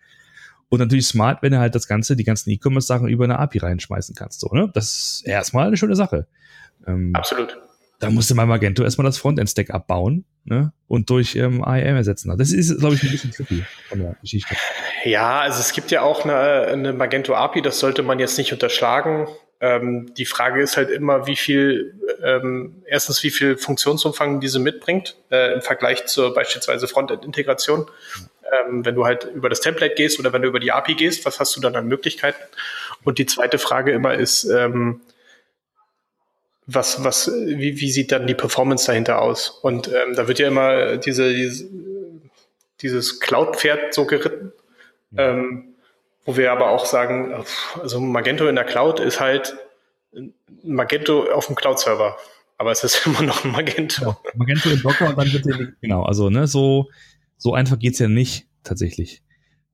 Und 0.70 0.80
natürlich 0.80 1.08
smart, 1.08 1.42
wenn 1.44 1.52
du 1.52 1.60
halt 1.60 1.76
das 1.76 1.88
Ganze, 1.88 2.16
die 2.16 2.24
ganzen 2.24 2.50
E-Commerce-Sachen 2.50 3.08
über 3.08 3.26
eine 3.26 3.40
API 3.40 3.60
reinschmeißen 3.60 4.16
kannst. 4.16 4.40
So, 4.40 4.50
ne? 4.54 4.72
Das 4.74 4.86
ist 4.86 5.28
erstmal 5.28 5.68
eine 5.68 5.78
schöne 5.78 5.96
Sache. 5.96 6.28
Ähm, 6.88 7.12
Absolut. 7.14 7.58
Da 8.00 8.10
musste 8.10 8.36
mal 8.36 8.46
Magento 8.46 8.84
erstmal 8.84 9.06
das 9.06 9.18
Frontend-Stack 9.18 9.70
abbauen 9.70 10.26
ne? 10.44 10.74
und 10.88 11.10
durch 11.10 11.36
ähm, 11.36 11.64
IAM 11.66 11.96
ersetzen. 11.96 12.36
Das 12.38 12.52
ist, 12.52 12.80
glaube 12.80 12.96
ich, 12.96 13.04
ein 13.04 13.12
bisschen 13.12 13.32
tricky 13.32 13.64
von 13.88 14.00
der 14.00 14.16
Geschichte. 14.20 14.56
Ja, 15.06 15.40
also 15.40 15.62
es 15.62 15.72
gibt 15.72 15.90
ja 15.92 16.02
auch 16.02 16.26
eine, 16.26 16.36
eine 16.36 16.92
Magento 16.92 17.34
API, 17.34 17.62
das 17.62 17.80
sollte 17.80 18.04
man 18.04 18.20
jetzt 18.20 18.38
nicht 18.38 18.52
unterschlagen. 18.52 19.28
Ähm, 19.62 20.14
die 20.18 20.26
Frage 20.26 20.62
ist 20.62 20.76
halt 20.76 20.90
immer, 20.90 21.28
wie 21.28 21.38
viel, 21.38 21.98
ähm, 22.22 22.84
erstens, 22.86 23.24
wie 23.24 23.32
viel 23.32 23.56
Funktionsumfang 23.56 24.42
diese 24.42 24.60
mitbringt 24.60 25.16
äh, 25.32 25.54
im 25.54 25.62
Vergleich 25.62 26.06
zur 26.06 26.34
beispielsweise 26.34 26.90
Frontend-Integration 26.90 27.86
ähm, 28.52 28.86
wenn 28.86 28.96
du 28.96 29.06
halt 29.06 29.26
über 29.26 29.50
das 29.50 29.62
Template 29.62 29.96
gehst 29.96 30.20
oder 30.20 30.34
wenn 30.34 30.42
du 30.42 30.48
über 30.48 30.60
die 30.60 30.72
API 30.72 30.96
gehst, 30.96 31.26
was 31.26 31.40
hast 31.40 31.56
du 31.56 31.62
dann 31.62 31.76
an 31.76 31.88
Möglichkeiten? 31.88 32.42
Und 33.04 33.18
die 33.18 33.26
zweite 33.26 33.58
Frage 33.58 33.92
immer 33.92 34.14
ist, 34.14 34.46
ähm, 34.46 35.02
was, 36.66 37.04
was, 37.04 37.28
wie, 37.28 37.80
wie 37.80 37.92
sieht 37.92 38.12
dann 38.12 38.26
die 38.26 38.36
Performance 38.36 38.88
dahinter 38.88 39.22
aus? 39.22 39.50
Und 39.50 39.90
ähm, 39.90 40.16
da 40.16 40.28
wird 40.28 40.40
ja 40.40 40.48
immer 40.48 40.98
diese, 40.98 41.34
diese 41.34 41.68
dieses 42.84 43.20
Cloud-Pferd 43.20 43.94
so 43.94 44.06
geritten, 44.06 44.52
ähm, 45.18 45.76
wo 46.26 46.38
wir 46.38 46.52
aber 46.52 46.70
auch 46.70 46.86
sagen, 46.86 47.44
also 47.82 48.00
Magento 48.00 48.48
in 48.48 48.56
der 48.56 48.66
Cloud 48.66 49.00
ist 49.00 49.20
halt 49.20 49.56
Magento 50.64 51.32
auf 51.32 51.48
dem 51.48 51.56
Cloud-Server. 51.56 52.18
Aber 52.58 52.72
es 52.72 52.84
ist 52.84 53.06
immer 53.06 53.22
noch 53.22 53.44
ein 53.44 53.52
Magento. 53.52 54.06
Ja, 54.06 54.18
Magento 54.36 54.70
in 54.70 54.82
Docker 54.82 55.10
und 55.10 55.18
dann 55.18 55.34
wird 55.34 55.46
der, 55.46 55.74
genau, 55.82 56.04
also 56.04 56.30
ne, 56.30 56.46
so 56.46 56.90
so 57.38 57.54
einfach 57.54 57.80
geht's 57.80 58.00
ja 58.00 58.08
nicht 58.08 58.48
tatsächlich. 58.64 59.24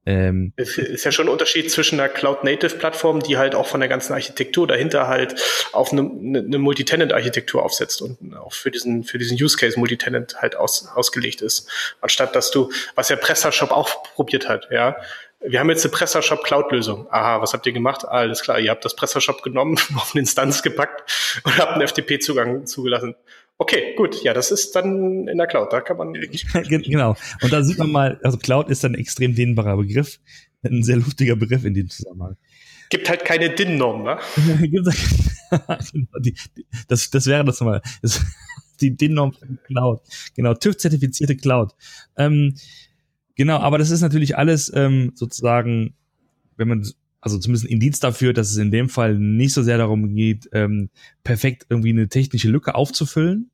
Ähm, 0.05 0.53
es 0.55 0.77
ist 0.77 1.03
ja 1.03 1.11
schon 1.11 1.27
ein 1.27 1.31
Unterschied 1.31 1.69
zwischen 1.69 1.99
einer 1.99 2.09
Cloud-Native-Plattform, 2.09 3.19
die 3.19 3.37
halt 3.37 3.53
auch 3.53 3.67
von 3.67 3.79
der 3.79 3.89
ganzen 3.89 4.13
Architektur 4.13 4.65
dahinter 4.65 5.07
halt 5.07 5.35
auf 5.73 5.91
eine, 5.91 6.01
eine 6.01 6.57
Multitenant-Architektur 6.57 7.63
aufsetzt 7.63 8.01
und 8.01 8.35
auch 8.35 8.53
für 8.53 8.71
diesen, 8.71 9.03
für 9.03 9.19
diesen 9.19 9.37
Use-Case 9.39 9.77
Multitenant 9.77 10.41
halt 10.41 10.55
aus, 10.55 10.87
ausgelegt 10.87 11.41
ist. 11.41 11.69
Anstatt 12.01 12.35
dass 12.35 12.49
du, 12.49 12.71
was 12.95 13.09
ja 13.09 13.17
PrestaShop 13.17 13.71
auch 13.71 14.03
probiert 14.15 14.47
hat, 14.47 14.69
ja. 14.71 14.95
Wir 15.41 15.59
haben 15.59 15.69
jetzt 15.69 15.85
eine 15.85 15.91
PrestaShop 15.91 16.43
Cloud-Lösung. 16.43 17.07
Aha, 17.11 17.41
was 17.41 17.53
habt 17.53 17.65
ihr 17.65 17.71
gemacht? 17.71 18.03
Alles 18.05 18.41
klar, 18.41 18.59
ihr 18.59 18.71
habt 18.71 18.83
das 18.83 18.95
PrestaShop 18.95 19.43
genommen, 19.43 19.77
auf 19.95 20.11
eine 20.13 20.21
Instanz 20.21 20.63
gepackt 20.63 21.41
und 21.43 21.57
habt 21.57 21.73
einen 21.73 21.87
FTP-Zugang 21.87 22.65
zugelassen. 22.65 23.15
Okay, 23.61 23.93
gut. 23.97 24.23
Ja, 24.23 24.33
das 24.33 24.51
ist 24.51 24.73
dann 24.73 25.27
in 25.27 25.37
der 25.37 25.45
Cloud. 25.45 25.73
Da 25.73 25.81
kann 25.81 25.97
man. 25.97 26.13
genau. 26.13 27.15
Und 27.41 27.51
da 27.51 27.61
sieht 27.61 27.77
man 27.77 27.91
mal, 27.91 28.19
also 28.23 28.37
Cloud 28.37 28.69
ist 28.69 28.85
ein 28.85 28.95
extrem 28.95 29.35
dehnbarer 29.35 29.75
Begriff. 29.75 30.19
Ein 30.63 30.81
sehr 30.81 30.95
luftiger 30.95 31.35
Begriff 31.35 31.65
in 31.65 31.73
dem 31.73 31.89
Zusammenhang. 31.89 32.37
Gibt 32.89 33.09
halt 33.09 33.25
keine 33.25 33.49
DIN-Norm, 33.49 34.03
ne? 34.03 34.17
das, 36.87 37.09
das 37.09 37.25
wäre 37.27 37.43
das 37.43 37.59
mal. 37.59 37.81
Das, 38.01 38.21
die 38.79 38.95
DIN-Norm 38.95 39.35
Cloud. 39.65 40.01
Genau, 40.35 40.53
TÜV-zertifizierte 40.53 41.35
Cloud. 41.35 41.73
Ähm, 42.17 42.55
genau, 43.35 43.57
aber 43.57 43.77
das 43.77 43.91
ist 43.91 44.01
natürlich 44.01 44.37
alles 44.37 44.71
ähm, 44.73 45.11
sozusagen, 45.15 45.95
wenn 46.55 46.69
man 46.69 46.89
also 47.21 47.37
zumindest 47.37 47.65
ein 47.65 47.71
Indiz 47.71 47.99
dafür, 47.99 48.33
dass 48.33 48.49
es 48.49 48.57
in 48.57 48.71
dem 48.71 48.89
Fall 48.89 49.17
nicht 49.17 49.53
so 49.53 49.61
sehr 49.61 49.77
darum 49.77 50.15
geht, 50.15 50.49
ähm, 50.53 50.89
perfekt 51.23 51.65
irgendwie 51.69 51.89
eine 51.89 52.07
technische 52.07 52.49
Lücke 52.49 52.75
aufzufüllen, 52.75 53.51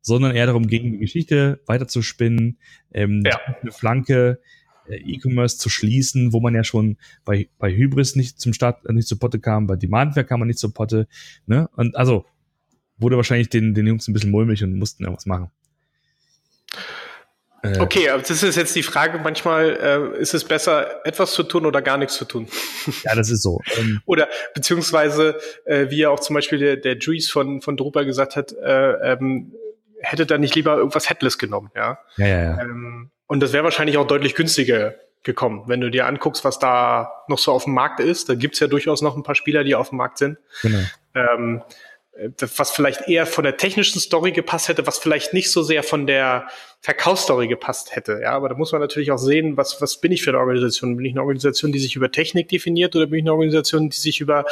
sondern 0.00 0.34
eher 0.34 0.46
darum 0.46 0.66
ging, 0.66 0.92
die 0.92 0.98
Geschichte 0.98 1.60
weiterzuspinnen, 1.66 2.58
ähm, 2.92 3.22
ja. 3.24 3.38
eine 3.62 3.72
Flanke 3.72 4.40
äh, 4.88 4.96
E-Commerce 4.96 5.58
zu 5.58 5.68
schließen, 5.68 6.32
wo 6.32 6.40
man 6.40 6.54
ja 6.54 6.64
schon 6.64 6.96
bei, 7.24 7.48
bei 7.58 7.74
Hybris 7.74 8.16
nicht 8.16 8.40
zum 8.40 8.52
Start, 8.52 8.84
äh, 8.86 8.92
nicht 8.92 9.08
zur 9.08 9.18
Potte 9.18 9.38
kam, 9.38 9.66
bei 9.66 9.76
Demandware 9.76 10.26
kam 10.26 10.40
man 10.40 10.48
nicht 10.48 10.58
zur 10.58 10.74
Potte, 10.74 11.08
ne? 11.46 11.68
Und 11.76 11.96
also 11.96 12.26
wurde 12.98 13.16
wahrscheinlich 13.16 13.48
den, 13.48 13.74
den 13.74 13.86
Jungs 13.86 14.06
ein 14.08 14.12
bisschen 14.12 14.30
mulmig 14.30 14.62
und 14.62 14.76
mussten 14.78 15.04
irgendwas 15.04 15.26
machen. 15.26 15.50
Äh, 17.64 17.80
okay, 17.80 18.10
aber 18.10 18.22
das 18.22 18.42
ist 18.42 18.56
jetzt 18.56 18.76
die 18.76 18.82
Frage, 18.82 19.18
manchmal 19.18 20.14
äh, 20.16 20.20
ist 20.20 20.34
es 20.34 20.44
besser, 20.44 21.06
etwas 21.06 21.32
zu 21.32 21.42
tun 21.42 21.64
oder 21.64 21.80
gar 21.80 21.96
nichts 21.96 22.14
zu 22.14 22.26
tun. 22.26 22.46
Ja, 23.04 23.14
das 23.14 23.30
ist 23.30 23.42
so. 23.42 23.60
Ähm, 23.78 24.02
oder 24.06 24.28
beziehungsweise, 24.54 25.38
äh, 25.64 25.88
wie 25.88 25.98
ja 25.98 26.10
auch 26.10 26.20
zum 26.20 26.34
Beispiel 26.34 26.58
der, 26.58 26.76
der 26.76 26.98
Juice 26.98 27.30
von, 27.30 27.62
von 27.62 27.76
Drupal 27.76 28.04
gesagt 28.04 28.36
hat, 28.36 28.52
äh, 28.52 29.12
ähm, 29.12 29.54
hätte 30.00 30.26
da 30.26 30.36
nicht 30.36 30.54
lieber 30.54 30.76
irgendwas 30.76 31.08
Headless 31.08 31.38
genommen, 31.38 31.70
ja. 31.74 31.98
Ja, 32.16 32.26
ja, 32.26 32.42
ja. 32.42 32.60
Ähm, 32.60 33.10
und 33.26 33.40
das 33.40 33.54
wäre 33.54 33.64
wahrscheinlich 33.64 33.96
auch 33.96 34.06
deutlich 34.06 34.34
günstiger 34.34 34.94
gekommen. 35.22 35.62
Wenn 35.66 35.80
du 35.80 35.90
dir 35.90 36.06
anguckst, 36.06 36.44
was 36.44 36.58
da 36.58 37.24
noch 37.28 37.38
so 37.38 37.50
auf 37.50 37.64
dem 37.64 37.72
Markt 37.72 38.00
ist, 38.00 38.28
da 38.28 38.34
gibt's 38.34 38.60
ja 38.60 38.66
durchaus 38.66 39.00
noch 39.00 39.16
ein 39.16 39.22
paar 39.22 39.34
Spieler, 39.34 39.64
die 39.64 39.74
auf 39.74 39.88
dem 39.88 39.96
Markt 39.96 40.18
sind. 40.18 40.36
Genau. 40.60 40.80
Äh, 42.16 42.30
was 42.56 42.70
vielleicht 42.70 43.08
eher 43.08 43.26
von 43.26 43.44
der 43.44 43.56
technischen 43.56 44.00
Story 44.00 44.32
gepasst 44.32 44.68
hätte, 44.68 44.86
was 44.86 44.98
vielleicht 44.98 45.32
nicht 45.32 45.50
so 45.50 45.62
sehr 45.62 45.82
von 45.82 46.06
der 46.06 46.48
Verkaufsstory 46.80 47.48
gepasst 47.48 47.96
hätte. 47.96 48.20
Ja, 48.22 48.32
aber 48.32 48.48
da 48.48 48.54
muss 48.54 48.72
man 48.72 48.80
natürlich 48.80 49.10
auch 49.10 49.18
sehen, 49.18 49.56
was, 49.56 49.80
was 49.80 50.00
bin 50.00 50.12
ich 50.12 50.22
für 50.22 50.30
eine 50.30 50.38
Organisation? 50.38 50.96
Bin 50.96 51.06
ich 51.06 51.12
eine 51.12 51.22
Organisation, 51.22 51.72
die 51.72 51.78
sich 51.78 51.96
über 51.96 52.10
Technik 52.10 52.48
definiert 52.48 52.94
oder 52.94 53.06
bin 53.06 53.20
ich 53.20 53.24
eine 53.24 53.32
Organisation, 53.32 53.90
die 53.90 53.96
sich 53.96 54.20
über, 54.20 54.44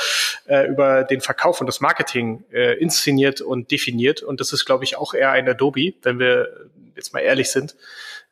äh, 0.46 0.66
über 0.66 1.04
den 1.04 1.20
Verkauf 1.20 1.60
und 1.60 1.66
das 1.66 1.80
Marketing 1.80 2.44
äh, 2.52 2.78
inszeniert 2.78 3.40
und 3.40 3.70
definiert? 3.70 4.22
Und 4.22 4.40
das 4.40 4.52
ist, 4.52 4.64
glaube 4.64 4.84
ich, 4.84 4.96
auch 4.96 5.14
eher 5.14 5.30
ein 5.30 5.48
Adobe, 5.48 5.94
wenn 6.02 6.18
wir 6.18 6.48
jetzt 6.96 7.12
mal 7.12 7.20
ehrlich 7.20 7.50
sind. 7.50 7.76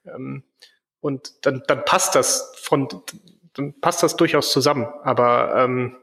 Ähm, 0.07 0.43
und 1.01 1.47
dann, 1.47 1.63
dann 1.67 1.85
passt 1.85 2.15
das 2.15 2.53
von, 2.61 2.89
dann 3.55 3.81
passt 3.81 4.03
das 4.03 4.17
durchaus 4.17 4.53
zusammen. 4.53 4.87
Aber 5.03 5.55
ähm, 5.57 5.97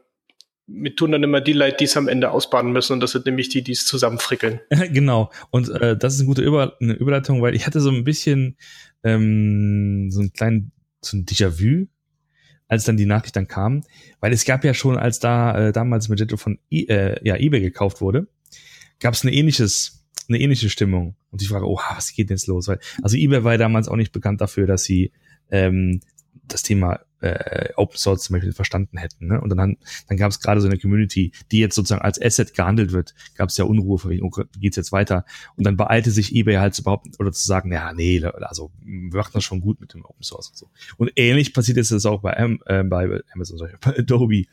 mir 0.68 0.94
tun 0.94 1.12
dann 1.12 1.22
immer 1.22 1.40
die 1.40 1.54
Leute, 1.54 1.78
die 1.80 1.84
es 1.84 1.96
am 1.96 2.08
Ende 2.08 2.30
ausbaden 2.30 2.72
müssen 2.72 2.92
und 2.92 3.00
das 3.00 3.12
sind 3.12 3.26
nämlich 3.26 3.48
die, 3.48 3.62
die 3.62 3.72
es 3.72 3.86
zusammenfrickeln. 3.86 4.60
genau. 4.92 5.30
Und 5.50 5.70
äh, 5.70 5.96
das 5.96 6.14
ist 6.14 6.20
eine 6.20 6.26
gute 6.26 6.42
Über 6.42 6.76
eine 6.80 6.92
Überleitung, 6.92 7.42
weil 7.42 7.54
ich 7.54 7.66
hatte 7.66 7.80
so 7.80 7.90
ein 7.90 8.04
bisschen 8.04 8.56
ähm, 9.02 10.10
so 10.10 10.20
einen 10.20 10.32
kleinen 10.32 10.72
so 11.00 11.16
ein 11.16 11.24
Déjà-vu, 11.24 11.86
als 12.66 12.84
dann 12.84 12.96
die 12.96 13.06
Nachricht 13.06 13.34
dann 13.36 13.48
kam, 13.48 13.82
weil 14.20 14.32
es 14.32 14.44
gab 14.44 14.64
ja 14.64 14.74
schon, 14.74 14.98
als 14.98 15.20
da 15.20 15.68
äh, 15.68 15.72
damals 15.72 16.08
Magento 16.08 16.36
von 16.36 16.58
I 16.70 16.86
äh, 16.88 17.18
ja, 17.26 17.36
eBay 17.36 17.60
gekauft 17.60 18.00
wurde, 18.00 18.28
gab 19.00 19.14
es 19.14 19.22
eine 19.22 19.32
ähnliches 19.32 19.94
eine 20.28 20.38
ähnliche 20.38 20.68
Stimmung 20.68 21.16
und 21.30 21.40
ich 21.40 21.48
frage, 21.48 21.66
oh, 21.66 21.80
was 21.94 22.12
geht 22.12 22.28
denn 22.28 22.36
jetzt 22.36 22.48
los? 22.48 22.68
Weil 22.68 22.78
also 23.02 23.16
eBay 23.16 23.44
war 23.44 23.56
damals 23.56 23.88
auch 23.88 23.96
nicht 23.96 24.12
bekannt 24.12 24.42
dafür, 24.42 24.66
dass 24.66 24.84
sie 24.84 25.12
ähm, 25.50 26.00
das 26.46 26.62
Thema 26.62 27.00
äh, 27.20 27.70
Open 27.76 27.96
Source 27.96 28.22
zum 28.22 28.34
Beispiel 28.34 28.52
verstanden 28.52 28.98
hätten. 28.98 29.26
Ne? 29.26 29.40
Und 29.40 29.50
dann, 29.50 29.76
dann 30.08 30.16
gab 30.16 30.30
es 30.30 30.40
gerade 30.40 30.60
so 30.60 30.68
eine 30.68 30.78
Community, 30.78 31.32
die 31.50 31.58
jetzt 31.58 31.74
sozusagen 31.74 32.02
als 32.02 32.20
Asset 32.20 32.54
gehandelt 32.54 32.92
wird, 32.92 33.14
gab 33.36 33.48
es 33.48 33.56
ja 33.56 33.64
Unruhe, 33.64 33.98
von 33.98 34.10
wegen, 34.10 34.24
oh, 34.24 34.30
geht's 34.58 34.76
jetzt 34.76 34.92
weiter? 34.92 35.24
Und 35.56 35.64
dann 35.64 35.76
beeilte 35.76 36.10
sich 36.10 36.34
eBay 36.34 36.56
halt 36.56 36.74
zu 36.74 36.82
behaupten 36.82 37.12
oder 37.18 37.32
zu 37.32 37.46
sagen, 37.46 37.72
ja, 37.72 37.92
nee, 37.92 38.22
also 38.24 38.70
wir 38.84 39.18
machen 39.18 39.32
das 39.34 39.44
schon 39.44 39.60
gut 39.60 39.80
mit 39.80 39.94
dem 39.94 40.04
Open 40.04 40.22
Source 40.22 40.50
und 40.50 40.56
so. 40.56 40.70
Und 40.96 41.12
ähnlich 41.16 41.54
passiert 41.54 41.76
jetzt 41.76 41.90
das 41.90 42.06
auch 42.06 42.20
bei, 42.20 42.32
äh, 42.66 42.84
bei 42.84 43.20
Amazon, 43.34 43.58
sorry, 43.58 43.72
bei 43.80 43.98
Adobe. 43.98 44.44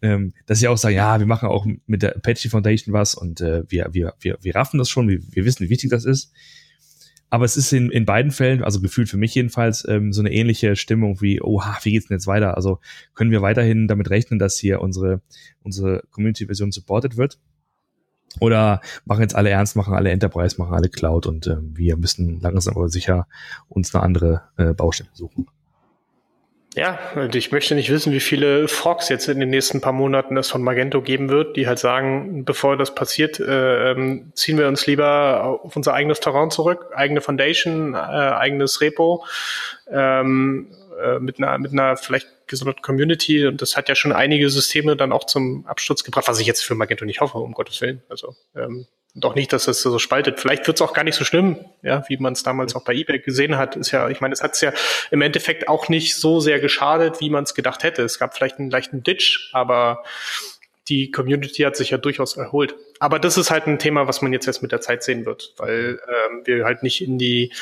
Ähm, 0.00 0.32
dass 0.46 0.60
sie 0.60 0.68
auch 0.68 0.78
sagen, 0.78 0.94
ja, 0.94 1.18
wir 1.18 1.26
machen 1.26 1.48
auch 1.48 1.66
mit 1.86 2.02
der 2.02 2.14
Apache 2.14 2.48
Foundation 2.48 2.92
was 2.92 3.16
und 3.16 3.40
äh, 3.40 3.64
wir, 3.68 3.88
wir, 3.90 4.14
wir, 4.20 4.38
wir 4.40 4.54
raffen 4.54 4.78
das 4.78 4.88
schon, 4.88 5.08
wir, 5.08 5.20
wir 5.32 5.44
wissen, 5.44 5.64
wie 5.64 5.70
wichtig 5.70 5.90
das 5.90 6.04
ist. 6.04 6.32
Aber 7.30 7.44
es 7.44 7.56
ist 7.56 7.72
in, 7.72 7.90
in 7.90 8.06
beiden 8.06 8.30
Fällen, 8.30 8.62
also 8.62 8.80
gefühlt 8.80 9.08
für 9.08 9.18
mich 9.18 9.34
jedenfalls, 9.34 9.86
ähm, 9.86 10.12
so 10.12 10.22
eine 10.22 10.32
ähnliche 10.32 10.76
Stimmung 10.76 11.20
wie, 11.20 11.42
oha, 11.42 11.78
wie 11.82 11.92
geht's 11.92 12.06
denn 12.08 12.16
jetzt 12.16 12.26
weiter? 12.26 12.56
Also 12.56 12.80
können 13.14 13.30
wir 13.30 13.42
weiterhin 13.42 13.86
damit 13.86 14.10
rechnen, 14.10 14.38
dass 14.38 14.58
hier 14.58 14.80
unsere, 14.80 15.20
unsere 15.62 16.02
Community-Version 16.10 16.72
supported 16.72 17.16
wird? 17.16 17.38
Oder 18.40 18.80
machen 19.04 19.22
jetzt 19.22 19.34
alle 19.34 19.50
ernst, 19.50 19.76
machen 19.76 19.94
alle 19.94 20.10
Enterprise, 20.10 20.56
machen 20.58 20.74
alle 20.74 20.88
Cloud 20.88 21.26
und 21.26 21.46
äh, 21.46 21.56
wir 21.60 21.96
müssen 21.96 22.40
langsam 22.40 22.76
aber 22.76 22.88
sicher 22.88 23.26
uns 23.68 23.94
eine 23.94 24.04
andere 24.04 24.42
äh, 24.56 24.74
Baustelle 24.74 25.10
suchen. 25.12 25.46
Ja, 26.78 26.96
und 27.16 27.34
ich 27.34 27.50
möchte 27.50 27.74
nicht 27.74 27.90
wissen, 27.90 28.12
wie 28.12 28.20
viele 28.20 28.68
Forks 28.68 29.08
jetzt 29.08 29.26
in 29.26 29.40
den 29.40 29.50
nächsten 29.50 29.80
paar 29.80 29.92
Monaten 29.92 30.36
es 30.36 30.48
von 30.48 30.62
Magento 30.62 31.02
geben 31.02 31.28
wird, 31.28 31.56
die 31.56 31.66
halt 31.66 31.80
sagen, 31.80 32.44
bevor 32.44 32.76
das 32.76 32.94
passiert, 32.94 33.40
äh, 33.40 33.90
ähm, 33.90 34.30
ziehen 34.36 34.58
wir 34.58 34.68
uns 34.68 34.86
lieber 34.86 35.60
auf 35.60 35.74
unser 35.74 35.92
eigenes 35.94 36.20
Terrain 36.20 36.52
zurück, 36.52 36.92
eigene 36.94 37.20
Foundation, 37.20 37.94
äh, 37.94 37.96
eigenes 37.96 38.80
Repo, 38.80 39.24
ähm, 39.90 40.70
äh, 41.02 41.18
mit 41.18 41.38
einer, 41.38 41.58
mit 41.58 41.72
einer 41.72 41.96
vielleicht 41.96 42.28
gesonderten 42.46 42.82
Community. 42.82 43.44
Und 43.48 43.60
das 43.60 43.76
hat 43.76 43.88
ja 43.88 43.96
schon 43.96 44.12
einige 44.12 44.48
Systeme 44.48 44.94
dann 44.94 45.10
auch 45.10 45.24
zum 45.24 45.66
Absturz 45.66 46.04
gebracht, 46.04 46.28
was 46.28 46.38
ich 46.38 46.46
jetzt 46.46 46.64
für 46.64 46.76
Magento 46.76 47.04
nicht 47.04 47.20
hoffe, 47.20 47.38
um 47.38 47.54
Gottes 47.54 47.80
Willen. 47.80 48.02
Also 48.08 48.36
ähm, 48.54 48.86
und 49.14 49.24
auch 49.24 49.34
nicht, 49.34 49.52
dass 49.52 49.64
das 49.64 49.80
so 49.80 49.98
spaltet. 49.98 50.38
Vielleicht 50.38 50.66
wird 50.66 50.76
es 50.76 50.82
auch 50.82 50.92
gar 50.92 51.02
nicht 51.02 51.16
so 51.16 51.24
schlimm, 51.24 51.56
ja, 51.82 52.04
wie 52.08 52.18
man 52.18 52.34
es 52.34 52.42
damals 52.42 52.76
auch 52.76 52.84
bei 52.84 52.94
eBay 52.94 53.18
gesehen 53.18 53.56
hat. 53.56 53.76
Ist 53.76 53.90
ja, 53.90 54.08
ich 54.08 54.20
meine, 54.20 54.32
es 54.32 54.42
hat 54.42 54.54
es 54.54 54.60
ja 54.60 54.72
im 55.10 55.22
Endeffekt 55.22 55.68
auch 55.68 55.88
nicht 55.88 56.16
so 56.16 56.40
sehr 56.40 56.60
geschadet, 56.60 57.20
wie 57.20 57.30
man 57.30 57.44
es 57.44 57.54
gedacht 57.54 57.82
hätte. 57.82 58.02
Es 58.02 58.18
gab 58.18 58.36
vielleicht 58.36 58.58
einen 58.58 58.70
leichten 58.70 59.02
Ditch, 59.02 59.50
aber 59.52 60.04
die 60.88 61.10
Community 61.10 61.62
hat 61.62 61.76
sich 61.76 61.90
ja 61.90 61.98
durchaus 61.98 62.36
erholt. 62.36 62.74
Aber 62.98 63.18
das 63.18 63.36
ist 63.36 63.50
halt 63.50 63.66
ein 63.66 63.78
Thema, 63.78 64.06
was 64.06 64.22
man 64.22 64.32
jetzt 64.32 64.46
erst 64.46 64.62
mit 64.62 64.72
der 64.72 64.80
Zeit 64.80 65.02
sehen 65.02 65.26
wird, 65.26 65.54
weil 65.56 66.00
ähm, 66.08 66.42
wir 66.44 66.64
halt 66.64 66.82
nicht 66.82 67.02
in 67.02 67.18
die 67.18 67.52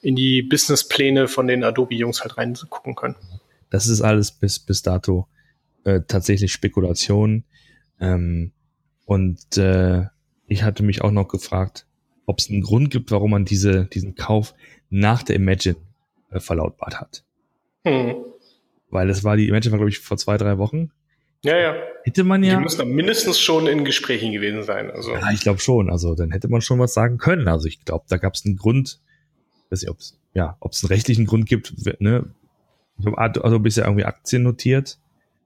in 0.00 0.16
die 0.16 0.42
Businesspläne 0.42 1.28
von 1.28 1.46
den 1.46 1.64
Adobe-Jungs 1.64 2.22
halt 2.22 2.38
reingucken 2.38 2.94
können. 2.94 3.16
Das 3.70 3.86
ist 3.86 4.00
alles 4.00 4.32
bis 4.32 4.58
bis 4.58 4.82
dato 4.82 5.28
äh, 5.84 6.00
tatsächlich 6.06 6.52
Spekulation 6.52 7.44
ähm, 8.00 8.52
und 9.04 9.56
äh, 9.56 10.06
ich 10.46 10.62
hatte 10.62 10.82
mich 10.82 11.02
auch 11.02 11.10
noch 11.10 11.28
gefragt, 11.28 11.86
ob 12.26 12.38
es 12.38 12.50
einen 12.50 12.62
Grund 12.62 12.90
gibt, 12.90 13.10
warum 13.10 13.30
man 13.32 13.44
diese, 13.44 13.86
diesen 13.86 14.14
Kauf 14.14 14.54
nach 14.90 15.22
der 15.22 15.36
Imagine 15.36 15.76
äh, 16.30 16.40
verlautbart 16.40 17.00
hat. 17.00 17.24
Hm. 17.84 18.16
Weil 18.90 19.10
es 19.10 19.24
war, 19.24 19.36
die 19.36 19.48
Imagine 19.48 19.72
war, 19.72 19.78
glaube 19.78 19.90
ich, 19.90 19.98
vor 19.98 20.16
zwei, 20.16 20.36
drei 20.36 20.58
Wochen. 20.58 20.90
Ja, 21.44 21.56
ja. 21.58 21.74
Hätte 22.04 22.22
man 22.24 22.44
ja. 22.44 22.56
Die 22.56 22.62
müssen 22.62 22.88
mindestens 22.90 23.40
schon 23.40 23.66
in 23.66 23.84
Gesprächen 23.84 24.32
gewesen 24.32 24.62
sein. 24.62 24.90
Also. 24.90 25.12
Ja, 25.12 25.30
ich 25.32 25.40
glaube 25.40 25.58
schon. 25.58 25.90
Also 25.90 26.14
dann 26.14 26.30
hätte 26.30 26.48
man 26.48 26.60
schon 26.60 26.78
was 26.78 26.94
sagen 26.94 27.18
können. 27.18 27.48
Also 27.48 27.66
ich 27.66 27.84
glaube, 27.84 28.04
da 28.08 28.16
gab 28.16 28.34
es 28.34 28.44
einen 28.44 28.56
Grund. 28.56 29.00
Weiß 29.70 29.82
nicht, 29.82 29.90
ob 29.90 29.98
es 29.98 30.18
ja, 30.34 30.56
ob 30.60 30.72
es 30.72 30.82
einen 30.82 30.88
rechtlichen 30.88 31.26
Grund 31.26 31.46
gibt. 31.46 31.74
Ne? 32.00 32.26
Also 33.16 33.58
bist 33.58 33.76
ja 33.76 33.84
irgendwie 33.84 34.04
Aktien 34.04 34.44
notiert 34.44 34.98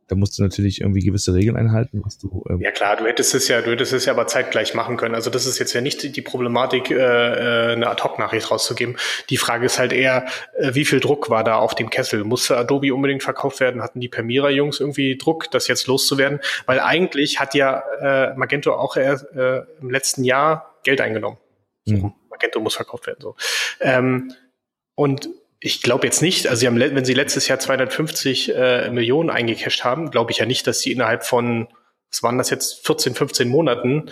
da 0.08 0.14
musst 0.14 0.38
du 0.38 0.42
natürlich 0.42 0.80
irgendwie 0.80 1.00
gewisse 1.00 1.34
Regeln 1.34 1.56
einhalten, 1.56 2.00
was 2.04 2.18
du. 2.18 2.44
Ähm 2.48 2.60
ja 2.60 2.70
klar, 2.70 2.96
du 2.96 3.06
hättest 3.06 3.34
es 3.34 3.48
ja, 3.48 3.60
du 3.60 3.72
hättest 3.72 3.92
es 3.92 4.04
ja 4.04 4.12
aber 4.12 4.26
zeitgleich 4.28 4.75
machen 4.75 4.96
können. 4.96 5.14
Also 5.16 5.30
das 5.30 5.46
ist 5.46 5.58
jetzt 5.58 5.72
ja 5.72 5.80
nicht 5.80 6.16
die 6.16 6.22
Problematik, 6.22 6.90
äh, 6.90 6.94
äh, 6.94 7.72
eine 7.72 7.88
Ad-Hoc-Nachricht 7.88 8.50
rauszugeben. 8.50 8.96
Die 9.30 9.36
Frage 9.36 9.66
ist 9.66 9.78
halt 9.78 9.92
eher, 9.92 10.26
äh, 10.56 10.75
wie 10.75 10.84
viel 10.84 11.00
Druck 11.00 11.28
war 11.28 11.42
da 11.42 11.56
auf 11.56 11.75
dem 11.75 11.90
Kessel? 11.90 12.22
Musste 12.22 12.56
Adobe 12.56 12.94
unbedingt 12.94 13.25
verkauft 13.25 13.58
werden? 13.58 13.82
Hatten 13.82 14.00
die 14.00 14.08
Permira-Jungs 14.08 14.78
irgendwie 14.78 15.18
Druck, 15.18 15.50
das 15.50 15.66
jetzt 15.66 15.88
loszuwerden? 15.88 16.38
Weil 16.66 16.78
eigentlich 16.78 17.40
hat 17.40 17.54
ja 17.54 17.82
äh, 18.00 18.34
Magento 18.36 18.75
auch 18.75 18.96
äh, 18.96 19.16
im 19.80 19.90
letzten 19.90 20.22
Jahr 20.22 20.76
Geld 20.84 21.00
eingenommen. 21.00 21.38
Mhm. 21.84 22.12
Magento 22.30 22.60
muss 22.60 22.76
verkauft 22.76 23.08
werden. 23.08 23.18
So. 23.20 23.34
Ähm, 23.80 24.32
und 24.94 25.28
ich 25.60 25.82
glaube 25.82 26.06
jetzt 26.06 26.22
nicht, 26.22 26.46
also 26.46 26.60
sie 26.60 26.66
haben, 26.66 26.78
wenn 26.78 27.04
sie 27.04 27.14
letztes 27.14 27.48
Jahr 27.48 27.58
250 27.58 28.54
äh, 28.54 28.90
Millionen 28.90 29.30
eingecasht 29.30 29.84
haben, 29.84 30.10
glaube 30.10 30.32
ich 30.32 30.38
ja 30.38 30.46
nicht, 30.46 30.66
dass 30.66 30.80
sie 30.80 30.92
innerhalb 30.92 31.25
von, 31.25 31.68
was 32.10 32.22
waren 32.22 32.38
das 32.38 32.50
jetzt, 32.50 32.86
14, 32.86 33.14
15 33.14 33.48
Monaten 33.48 34.10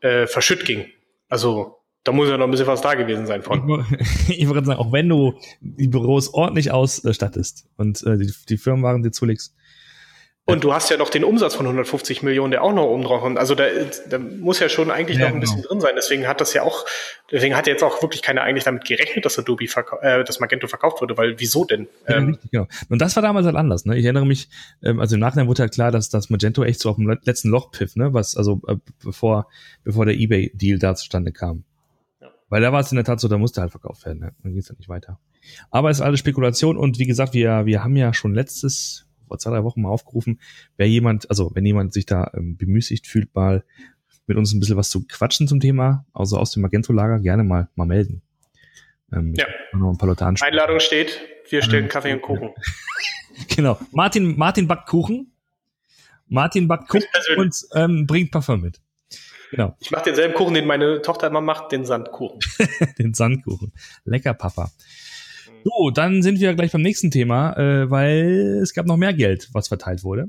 äh, 0.00 0.26
verschütt 0.26 0.64
ging. 0.64 0.86
Also 1.28 1.76
da 2.04 2.12
muss 2.12 2.28
ja 2.28 2.38
noch 2.38 2.44
ein 2.44 2.52
bisschen 2.52 2.68
was 2.68 2.82
da 2.82 2.94
gewesen 2.94 3.26
sein 3.26 3.42
von. 3.42 3.84
Ich 4.28 4.46
würde 4.46 4.64
sagen, 4.64 4.78
auch 4.78 4.92
wenn 4.92 5.08
du 5.08 5.34
die 5.60 5.88
Büros 5.88 6.32
ordentlich 6.32 6.70
ausstattest 6.70 7.66
und 7.76 8.02
äh, 8.04 8.16
die, 8.16 8.32
die 8.48 8.56
Firmenwagen 8.56 9.02
dir 9.02 9.10
zulegst, 9.10 9.54
und 10.48 10.62
du 10.62 10.72
hast 10.72 10.90
ja 10.90 10.96
noch 10.96 11.10
den 11.10 11.24
Umsatz 11.24 11.56
von 11.56 11.66
150 11.66 12.22
Millionen, 12.22 12.52
der 12.52 12.62
auch 12.62 12.72
noch 12.72 12.84
oben 12.84 13.02
drauf 13.02 13.20
kommt. 13.20 13.36
Also 13.36 13.56
da, 13.56 13.64
da 14.08 14.20
muss 14.20 14.60
ja 14.60 14.68
schon 14.68 14.92
eigentlich 14.92 15.18
ja, 15.18 15.26
noch 15.26 15.34
ein 15.34 15.40
bisschen 15.40 15.56
genau. 15.56 15.70
drin 15.70 15.80
sein. 15.80 15.94
Deswegen 15.96 16.28
hat 16.28 16.40
das 16.40 16.54
ja 16.54 16.62
auch, 16.62 16.86
deswegen 17.32 17.56
hat 17.56 17.66
jetzt 17.66 17.82
auch 17.82 18.00
wirklich 18.00 18.22
keiner 18.22 18.42
eigentlich 18.42 18.62
damit 18.62 18.84
gerechnet, 18.84 19.24
dass 19.24 19.36
Adobe 19.40 19.64
äh, 19.64 20.22
dass 20.22 20.38
Magento 20.38 20.68
verkauft 20.68 21.00
wurde, 21.00 21.16
weil 21.16 21.40
wieso 21.40 21.64
denn? 21.64 21.88
Ja, 22.08 22.18
ähm, 22.18 22.28
richtig, 22.28 22.52
genau. 22.52 22.68
Und 22.88 23.02
das 23.02 23.16
war 23.16 23.24
damals 23.24 23.44
halt 23.44 23.56
anders. 23.56 23.86
Ne? 23.86 23.96
Ich 23.98 24.04
erinnere 24.04 24.24
mich, 24.24 24.48
ähm, 24.84 25.00
also 25.00 25.16
im 25.16 25.20
Nachhinein 25.20 25.48
wurde 25.48 25.62
halt 25.62 25.74
klar, 25.74 25.90
dass 25.90 26.10
das 26.10 26.30
Magento 26.30 26.62
echt 26.62 26.78
so 26.78 26.90
auf 26.90 26.96
dem 26.96 27.08
letzten 27.24 27.48
Loch 27.48 27.72
pfiff, 27.72 27.96
ne? 27.96 28.14
Was 28.14 28.36
also 28.36 28.60
äh, 28.68 28.76
bevor 29.02 29.48
bevor 29.82 30.06
der 30.06 30.14
eBay-Deal 30.14 30.78
da 30.78 30.94
zustande 30.94 31.32
kam. 31.32 31.64
Ja. 32.20 32.28
Weil 32.50 32.62
da 32.62 32.72
war 32.72 32.78
es 32.78 32.92
in 32.92 32.96
der 32.96 33.04
Tat 33.04 33.18
so, 33.18 33.26
da 33.26 33.36
musste 33.36 33.62
halt 33.62 33.72
verkauft 33.72 34.06
werden. 34.06 34.20
Ne? 34.20 34.32
Dann 34.44 34.54
geht's 34.54 34.68
halt 34.68 34.78
nicht 34.78 34.88
weiter. 34.88 35.18
Aber 35.72 35.90
es 35.90 35.98
ist 35.98 36.02
alles 36.02 36.20
Spekulation 36.20 36.76
und 36.76 37.00
wie 37.00 37.06
gesagt, 37.06 37.34
wir 37.34 37.66
wir 37.66 37.82
haben 37.82 37.96
ja 37.96 38.14
schon 38.14 38.32
letztes 38.32 39.05
vor 39.26 39.38
zwei, 39.38 39.50
drei 39.50 39.64
Wochen 39.64 39.82
mal 39.82 39.90
aufgerufen, 39.90 40.40
wer 40.76 40.88
jemand, 40.88 41.28
also 41.30 41.50
wenn 41.54 41.66
jemand 41.66 41.92
sich 41.92 42.06
da 42.06 42.30
ähm, 42.34 42.56
bemüßigt 42.56 43.06
fühlt, 43.06 43.34
mal 43.34 43.64
mit 44.26 44.36
uns 44.36 44.52
ein 44.52 44.60
bisschen 44.60 44.76
was 44.76 44.90
zu 44.90 45.06
quatschen 45.06 45.46
zum 45.48 45.60
Thema, 45.60 46.04
also 46.12 46.36
aus 46.36 46.50
dem 46.50 46.62
Magento-Lager, 46.62 47.20
gerne 47.20 47.44
mal, 47.44 47.68
mal 47.74 47.86
melden. 47.86 48.22
Ähm, 49.12 49.34
ja. 49.36 49.46
Noch 49.72 49.90
ein 49.90 49.98
paar 49.98 50.08
Leute 50.08 50.26
Einladung 50.26 50.80
steht, 50.80 51.20
wir 51.48 51.62
stellen 51.62 51.88
Kaffee 51.88 52.12
und 52.12 52.22
Kuchen. 52.22 52.50
genau. 53.54 53.78
Martin, 53.92 54.36
Martin 54.36 54.66
backt 54.66 54.88
Kuchen. 54.88 55.32
Martin 56.28 56.66
backt 56.66 56.88
Kuchen 56.88 57.06
und 57.36 57.54
ähm, 57.74 58.06
bringt 58.06 58.32
Parfum 58.32 58.60
mit. 58.60 58.80
Genau. 59.50 59.76
Ich 59.78 59.92
mache 59.92 60.04
denselben 60.04 60.34
Kuchen, 60.34 60.54
den 60.54 60.66
meine 60.66 61.02
Tochter 61.02 61.28
immer 61.28 61.40
macht, 61.40 61.70
den 61.70 61.84
Sandkuchen. 61.84 62.40
den 62.98 63.14
Sandkuchen. 63.14 63.72
Lecker, 64.04 64.34
Papa. 64.34 64.70
So, 65.66 65.90
dann 65.90 66.22
sind 66.22 66.38
wir 66.38 66.54
gleich 66.54 66.70
beim 66.70 66.82
nächsten 66.82 67.10
Thema, 67.10 67.56
äh, 67.56 67.90
weil 67.90 68.60
es 68.62 68.72
gab 68.72 68.86
noch 68.86 68.96
mehr 68.96 69.12
Geld, 69.12 69.48
was 69.52 69.66
verteilt 69.66 70.04
wurde. 70.04 70.26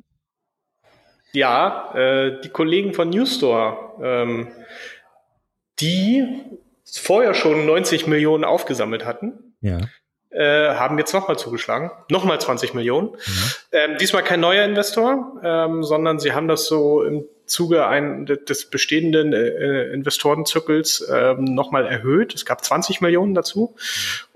Ja, 1.32 1.94
äh, 1.94 2.41
die 2.41 2.50
Kollegen 2.50 2.94
von 2.96 3.12
Newstore, 3.12 3.77
ähm, 4.01 4.48
die 5.79 6.25
vorher 6.91 7.36
schon 7.36 7.67
90 7.67 8.08
Millionen 8.08 8.46
aufgesammelt 8.46 9.06
hatten, 9.06 9.53
ja. 9.62 9.77
äh, 10.32 10.74
haben 10.74 10.98
jetzt 10.98 11.13
nochmal 11.13 11.38
zugeschlagen. 11.38 11.91
Nochmal 12.10 12.41
20 12.41 12.74
Millionen. 12.74 13.10
Mhm. 13.10 13.51
Ähm, 13.74 13.98
diesmal 14.00 14.24
kein 14.24 14.39
neuer 14.39 14.65
Investor, 14.65 15.39
ähm, 15.44 15.84
sondern 15.84 16.17
sie 16.17 16.32
haben 16.32 16.48
das 16.48 16.65
so 16.65 17.03
im 17.03 17.25
Zuge 17.47 17.87
ein, 17.87 18.25
des 18.25 18.69
bestehenden 18.69 19.33
äh, 19.33 19.91
Investorenzirkels 19.91 21.07
ähm, 21.11 21.43
nochmal 21.43 21.87
erhöht. 21.87 22.35
Es 22.35 22.45
gab 22.45 22.63
20 22.63 23.01
Millionen 23.01 23.33
dazu, 23.33 23.75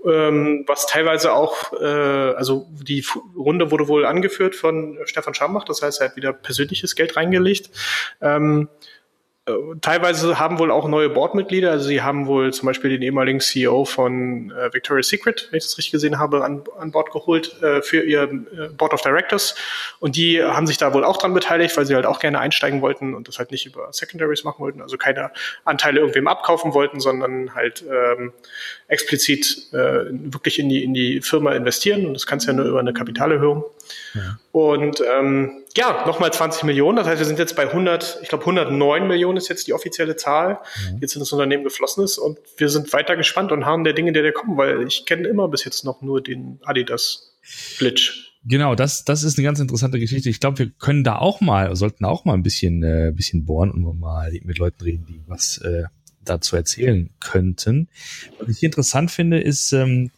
ähm, 0.05 0.63
was 0.67 0.87
teilweise 0.87 1.33
auch, 1.33 1.73
äh, 1.73 1.85
also 1.85 2.67
die 2.81 3.05
Runde 3.35 3.71
wurde 3.71 3.87
wohl 3.87 4.05
angeführt 4.05 4.55
von 4.55 4.97
Stefan 5.05 5.33
Schambach, 5.33 5.65
das 5.65 5.81
heißt, 5.81 6.01
er 6.01 6.09
hat 6.09 6.15
wieder 6.15 6.33
persönliches 6.33 6.95
Geld 6.95 7.15
reingelegt. 7.15 7.69
Ähm, 8.21 8.69
äh, 8.69 9.00
teilweise 9.81 10.39
haben 10.39 10.59
wohl 10.59 10.71
auch 10.71 10.87
neue 10.87 11.09
Boardmitglieder, 11.09 11.71
also 11.71 11.87
sie 11.87 12.01
haben 12.01 12.27
wohl 12.27 12.53
zum 12.53 12.67
Beispiel 12.67 12.89
den 12.89 13.01
ehemaligen 13.01 13.39
CEO 13.39 13.85
von 13.85 14.51
äh, 14.51 14.73
Victoria's 14.73 15.07
Secret, 15.07 15.47
wenn 15.49 15.57
ich 15.57 15.63
das 15.63 15.77
richtig 15.77 15.91
gesehen 15.91 16.19
habe, 16.19 16.43
an, 16.43 16.63
an 16.79 16.91
Bord 16.91 17.11
geholt 17.11 17.61
äh, 17.61 17.81
für 17.81 18.03
ihr 18.03 18.23
äh, 18.23 18.69
Board 18.77 18.93
of 18.93 19.01
Directors. 19.01 19.55
Und 19.99 20.15
die 20.15 20.43
haben 20.43 20.67
sich 20.67 20.77
da 20.77 20.93
wohl 20.93 21.03
auch 21.03 21.17
dran 21.17 21.33
beteiligt, 21.33 21.75
weil 21.77 21.85
sie 21.85 21.95
halt 21.95 22.05
auch 22.05 22.19
gerne 22.19 22.39
einsteigen 22.39 22.81
wollten 22.81 23.13
und 23.13 23.27
das 23.27 23.39
halt 23.39 23.51
nicht 23.51 23.65
über 23.65 23.91
Secondaries 23.91 24.43
machen 24.43 24.59
wollten, 24.59 24.81
also 24.81 24.97
keine 24.97 25.31
Anteile 25.65 25.99
irgendwem 25.99 26.27
abkaufen 26.27 26.73
wollten, 26.73 26.99
sondern 26.99 27.55
halt 27.55 27.83
ähm, 27.89 28.33
explizit 28.87 29.69
äh, 29.73 30.05
wirklich 30.11 30.59
in 30.59 30.69
die, 30.69 30.83
in 30.83 30.93
die 30.93 31.21
Firma 31.21 31.53
investieren. 31.53 32.05
Und 32.05 32.13
das 32.13 32.25
kannst 32.25 32.47
du 32.47 32.51
ja 32.51 32.57
nur 32.57 32.65
über 32.65 32.79
eine 32.79 32.93
Kapitalerhöhung. 32.93 33.63
Ja. 34.13 34.39
Und 34.51 35.01
ähm, 35.01 35.63
ja, 35.75 36.05
nochmal 36.05 36.33
20 36.33 36.63
Millionen. 36.63 36.97
Das 36.97 37.07
heißt, 37.07 37.19
wir 37.19 37.25
sind 37.25 37.39
jetzt 37.39 37.55
bei 37.55 37.63
100, 37.63 38.19
ich 38.21 38.29
glaube 38.29 38.43
109 38.43 39.07
Millionen 39.07 39.37
ist 39.37 39.47
jetzt 39.47 39.67
die 39.67 39.73
offizielle 39.73 40.15
Zahl, 40.15 40.59
mhm. 40.91 40.99
jetzt 40.99 41.15
in 41.15 41.19
das 41.19 41.31
Unternehmen 41.31 41.63
geflossen 41.63 42.03
ist. 42.03 42.17
Und 42.17 42.39
wir 42.57 42.69
sind 42.69 42.91
weiter 42.93 43.15
gespannt 43.15 43.51
und 43.51 43.65
haben 43.65 43.83
der 43.83 43.93
Dinge, 43.93 44.11
der 44.11 44.23
da 44.23 44.31
kommen, 44.31 44.57
weil 44.57 44.87
ich 44.87 45.05
kenne 45.05 45.27
immer 45.27 45.47
bis 45.47 45.63
jetzt 45.65 45.85
noch 45.85 46.01
nur 46.01 46.21
den 46.21 46.59
Adidas 46.63 47.37
Glitch. 47.77 48.31
Genau, 48.43 48.73
das, 48.73 49.05
das 49.05 49.23
ist 49.23 49.37
eine 49.37 49.45
ganz 49.45 49.59
interessante 49.59 49.99
Geschichte. 49.99 50.29
Ich 50.29 50.39
glaube, 50.39 50.59
wir 50.59 50.69
können 50.71 51.03
da 51.03 51.17
auch 51.17 51.41
mal, 51.41 51.75
sollten 51.75 52.05
auch 52.05 52.25
mal 52.25 52.33
ein 52.33 52.43
bisschen, 52.43 52.81
äh, 52.83 53.11
bisschen 53.15 53.45
bohren 53.45 53.71
und 53.71 53.99
mal 53.99 54.31
mit 54.43 54.57
Leuten 54.57 54.83
reden, 54.83 55.05
die 55.07 55.21
was 55.27 55.59
äh, 55.59 55.83
dazu 56.23 56.55
erzählen 56.55 57.11
könnten. 57.19 57.87
Was 58.39 58.49
ich 58.49 58.63
interessant 58.63 59.11
finde, 59.11 59.39
ist, 59.39 59.73
ähm, 59.73 60.11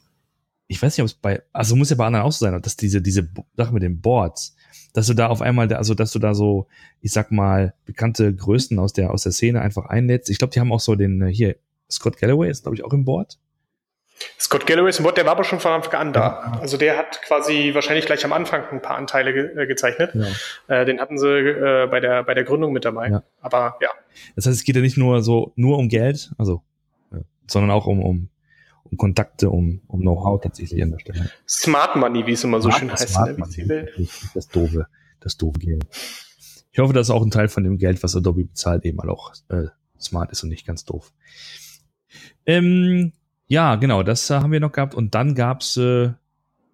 ich 0.67 0.81
weiß 0.81 0.97
nicht, 0.97 1.03
ob 1.03 1.07
es 1.07 1.13
bei, 1.13 1.41
also 1.51 1.75
muss 1.75 1.89
ja 1.89 1.95
bei 1.95 2.05
anderen 2.05 2.25
auch 2.25 2.31
so 2.31 2.45
sein, 2.45 2.61
dass 2.61 2.75
diese, 2.75 3.01
diese 3.01 3.29
Sache 3.55 3.73
mit 3.73 3.83
den 3.83 4.01
Boards, 4.01 4.55
dass 4.93 5.07
du 5.07 5.13
da 5.13 5.27
auf 5.27 5.41
einmal, 5.41 5.71
also 5.73 5.93
dass 5.93 6.11
du 6.11 6.19
da 6.19 6.33
so, 6.33 6.67
ich 7.01 7.11
sag 7.11 7.31
mal, 7.31 7.73
bekannte 7.85 8.33
Größen 8.33 8.79
aus 8.79 8.93
der, 8.93 9.11
aus 9.11 9.23
der 9.23 9.31
Szene 9.31 9.61
einfach 9.61 9.85
einlädst. 9.85 10.29
Ich 10.29 10.37
glaube, 10.37 10.53
die 10.53 10.59
haben 10.59 10.71
auch 10.71 10.79
so 10.79 10.95
den, 10.95 11.21
äh, 11.21 11.33
hier, 11.33 11.55
Scott 11.89 12.17
Galloway 12.17 12.49
ist, 12.49 12.63
glaube 12.63 12.75
ich, 12.75 12.83
auch 12.83 12.93
im 12.93 13.05
Board. 13.05 13.37
Scott 14.39 14.65
Galloway 14.67 14.89
ist 14.89 14.99
im 14.99 15.03
Board, 15.03 15.17
der 15.17 15.25
war 15.25 15.33
aber 15.33 15.43
schon 15.43 15.59
von 15.59 15.71
Anfang 15.71 15.99
an 15.99 16.13
da. 16.13 16.57
Also 16.61 16.77
der 16.77 16.97
hat 16.97 17.21
quasi 17.23 17.71
wahrscheinlich 17.73 18.05
gleich 18.05 18.23
am 18.23 18.33
Anfang 18.33 18.63
ein 18.71 18.81
paar 18.81 18.97
Anteile 18.97 19.33
ge 19.33 19.63
äh, 19.63 19.67
gezeichnet. 19.67 20.13
Ja. 20.13 20.81
Äh, 20.81 20.85
den 20.85 20.99
hatten 20.99 21.17
sie 21.17 21.27
äh, 21.27 21.87
bei, 21.89 21.99
der, 21.99 22.23
bei 22.23 22.33
der 22.33 22.43
Gründung 22.43 22.73
mit 22.73 22.85
dabei. 22.85 23.09
Ja. 23.09 23.23
Aber 23.41 23.77
ja. 23.81 23.89
Das 24.35 24.45
heißt, 24.45 24.55
es 24.55 24.63
geht 24.63 24.75
ja 24.75 24.81
nicht 24.81 24.97
nur 24.97 25.21
so 25.23 25.53
nur 25.55 25.77
um 25.77 25.89
Geld, 25.89 26.31
also, 26.37 26.61
äh, 27.11 27.21
sondern 27.47 27.71
auch 27.71 27.87
um, 27.87 28.03
um, 28.03 28.29
um 28.83 28.97
Kontakte, 28.97 29.49
um, 29.49 29.81
um 29.87 30.01
Know-how 30.01 30.41
tatsächlich 30.41 30.81
an 30.83 30.91
der 30.91 30.99
Stelle. 30.99 31.31
Smart 31.47 31.95
Money, 31.95 32.25
wie 32.25 32.33
es 32.33 32.43
immer 32.43 32.61
so 32.61 32.69
Smart, 32.69 32.79
schön 32.79 32.91
heißt 32.91 33.09
Smart 33.09 33.29
in 33.57 33.67
der 33.67 33.83
Money, 33.85 34.09
Das 34.33 34.47
doofe, 34.47 34.87
das 35.19 35.37
doofe 35.37 35.59
Geld. 35.59 35.85
Ich 36.71 36.79
hoffe, 36.79 36.93
dass 36.93 37.09
auch 37.09 37.23
ein 37.23 37.31
Teil 37.31 37.47
von 37.47 37.63
dem 37.63 37.77
Geld, 37.77 38.01
was 38.03 38.15
Adobe 38.15 38.45
bezahlt, 38.45 38.83
eben 38.85 38.99
auch 38.99 39.33
äh, 39.49 39.67
smart 39.99 40.31
ist 40.31 40.43
und 40.43 40.49
nicht 40.49 40.65
ganz 40.65 40.85
doof. 40.85 41.13
Ähm, 42.45 43.13
ja, 43.47 43.75
genau, 43.75 44.03
das 44.03 44.29
äh, 44.29 44.35
haben 44.35 44.51
wir 44.51 44.59
noch 44.59 44.71
gehabt. 44.71 44.95
Und 44.95 45.13
dann 45.15 45.35
gab's 45.35 45.77
äh, 45.77 46.11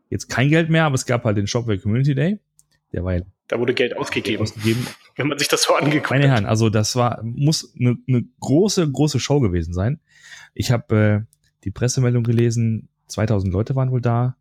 jetzt 0.09 0.29
kein 0.29 0.49
Geld 0.49 0.69
mehr, 0.69 0.85
aber 0.85 0.95
es 0.95 1.05
gab 1.05 1.25
halt 1.25 1.37
den 1.37 1.47
Shopware 1.47 1.77
Community 1.77 2.15
Day. 2.15 2.39
Der 2.93 3.03
war 3.03 3.15
ja 3.15 3.21
da 3.49 3.59
wurde 3.59 3.73
Geld 3.73 3.97
ausgegeben, 3.97 4.43
ausgegeben. 4.43 4.85
Wenn 5.15 5.27
man 5.27 5.39
sich 5.39 5.47
das 5.47 5.63
so 5.63 5.73
angeguckt 5.73 6.11
Meine 6.11 6.29
Herren, 6.29 6.45
also 6.45 6.69
das 6.69 6.95
war, 6.95 7.19
muss 7.23 7.73
eine, 7.77 7.97
eine 8.07 8.23
große, 8.39 8.89
große 8.89 9.19
Show 9.19 9.39
gewesen 9.39 9.73
sein. 9.73 9.99
Ich 10.53 10.71
habe 10.71 11.25
äh, 11.27 11.35
die 11.63 11.71
Pressemeldung 11.71 12.23
gelesen, 12.23 12.89
2000 13.07 13.51
Leute 13.51 13.75
waren 13.75 13.91
wohl 13.91 14.01
da, 14.01 14.37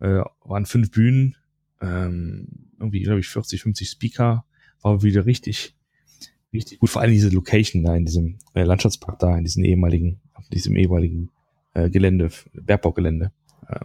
äh, 0.00 0.22
waren 0.44 0.66
fünf 0.66 0.90
Bühnen, 0.90 1.36
ähm, 1.80 2.48
irgendwie, 2.78 3.02
glaube 3.02 3.20
ich, 3.20 3.28
40, 3.28 3.62
50 3.62 3.88
Speaker, 3.88 4.44
war 4.82 5.02
wieder 5.02 5.26
richtig, 5.26 5.74
richtig 6.52 6.78
gut. 6.80 6.90
Vor 6.90 7.02
allem 7.02 7.12
diese 7.12 7.30
Location 7.30 7.82
da 7.82 7.94
in 7.96 8.04
diesem 8.04 8.38
äh, 8.54 8.62
Landschaftspark 8.62 9.18
da, 9.18 9.36
in 9.36 9.44
diesem 9.44 9.64
ehemaligen, 9.64 10.20
diesem 10.52 10.76
ehemaligen 10.76 11.30
äh, 11.74 11.90
Gelände, 11.90 12.30
Bergbaugelände. 12.52 13.32
Äh, 13.68 13.80